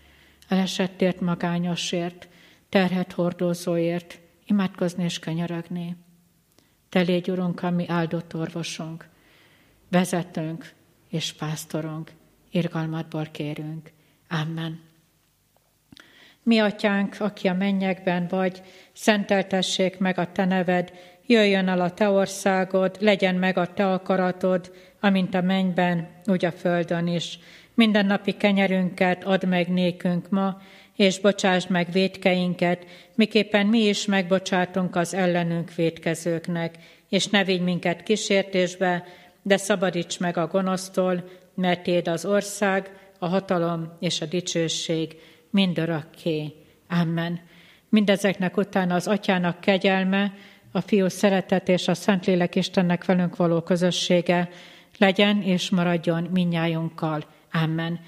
elesettért, 0.48 1.20
magányosért, 1.20 2.28
terhet 2.70 3.12
hordozóért, 3.12 4.20
imádkozni 4.46 5.04
és 5.04 5.20
könyörögni. 5.20 5.96
Te 6.90 7.00
légy, 7.02 7.32
Urunk, 7.32 7.64
a 7.64 7.74
áldott 7.88 8.36
orvosunk, 8.36 9.08
vezetőnk 9.90 10.74
és 11.10 11.34
pásztorunk, 11.34 12.12
irgalmatból 12.52 13.26
kérünk. 13.32 13.92
Amen. 14.30 14.82
Mi 16.44 16.60
atyánk, 16.60 17.16
aki 17.20 17.48
a 17.48 17.54
mennyekben 17.54 18.28
vagy, 18.28 18.62
szenteltessék 18.94 19.98
meg 19.98 20.18
a 20.18 20.32
te 20.32 20.46
neved, 20.46 20.94
jöjjön 21.30 21.68
el 21.68 21.82
a 21.82 21.94
te 21.94 22.10
országod, 22.10 22.98
legyen 23.00 23.36
meg 23.36 23.58
a 23.58 23.74
te 23.74 23.92
akaratod, 23.92 24.72
amint 25.00 25.34
a 25.34 25.42
mennyben, 25.42 26.08
úgy 26.26 26.46
a 26.46 26.52
földön 26.52 27.08
is. 27.08 27.40
Minden 27.74 28.06
napi 28.06 28.32
kenyerünket 28.32 29.24
add 29.24 29.48
meg 29.48 29.68
nékünk 29.68 30.30
ma, 30.30 30.62
és 30.96 31.20
bocsásd 31.20 31.70
meg 31.70 31.92
védkeinket, 31.92 32.86
miképpen 33.16 33.66
mi 33.66 33.80
is 33.80 34.06
megbocsátunk 34.06 34.96
az 34.96 35.14
ellenünk 35.14 35.76
védkezőknek, 35.76 36.76
és 37.10 37.28
ne 37.28 37.44
vigy 37.44 37.62
minket 37.62 38.04
kísértésbe, 38.04 39.04
de 39.42 39.58
szabadíts 39.58 40.20
meg 40.20 40.38
a 40.38 40.48
gonosztól, 40.48 41.30
mert 41.56 41.84
Téd 41.84 42.08
az 42.08 42.26
ország, 42.26 42.92
a 43.20 43.28
hatalom 43.28 43.98
és 44.00 44.22
a 44.22 44.26
dicsőség 44.26 45.16
mindörökké. 45.50 46.54
Amen. 46.88 47.40
Mindezeknek 47.90 48.58
utána 48.58 48.96
az 48.96 49.08
atyának 49.08 49.60
kegyelme, 49.60 50.34
a 50.72 50.82
fiú 50.82 51.08
szeretet 51.08 51.70
és 51.70 51.88
a 51.88 51.94
Szentlélek 51.94 52.56
Istennek 52.56 53.06
velünk 53.06 53.36
való 53.36 53.62
közössége 53.62 54.50
legyen 54.98 55.42
és 55.42 55.70
maradjon 55.70 56.28
minnyájunkkal. 56.34 57.24
Amen. 57.52 58.00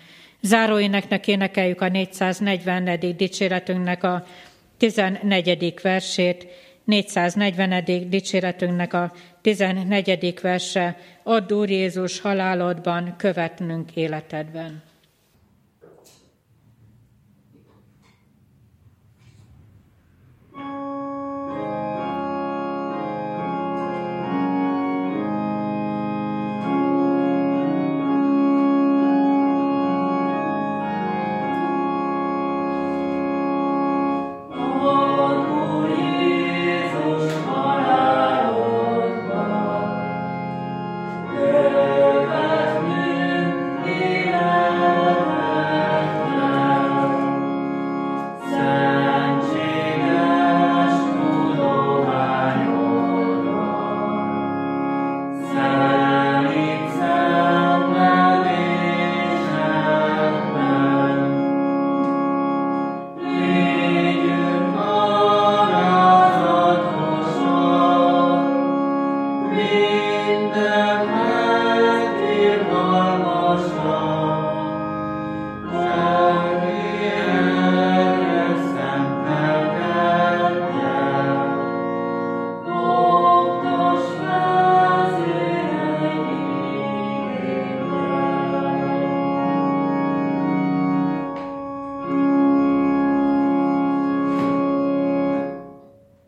Záróéneknek 0.42 1.28
énekeljük 1.28 1.82
a 1.82 1.88
440. 1.88 3.00
dicséretünknek 3.18 4.04
a 4.04 4.26
14. 4.78 5.74
versét, 5.82 6.48
440. 6.84 8.10
dicséretünknek 8.10 8.94
a 8.94 9.14
14. 9.42 10.40
verse, 10.42 10.98
Add 11.24 11.54
Úr 11.54 11.70
Jézus 11.70 12.20
halálodban, 12.20 13.14
követnünk 13.18 13.96
életedben. 13.96 14.91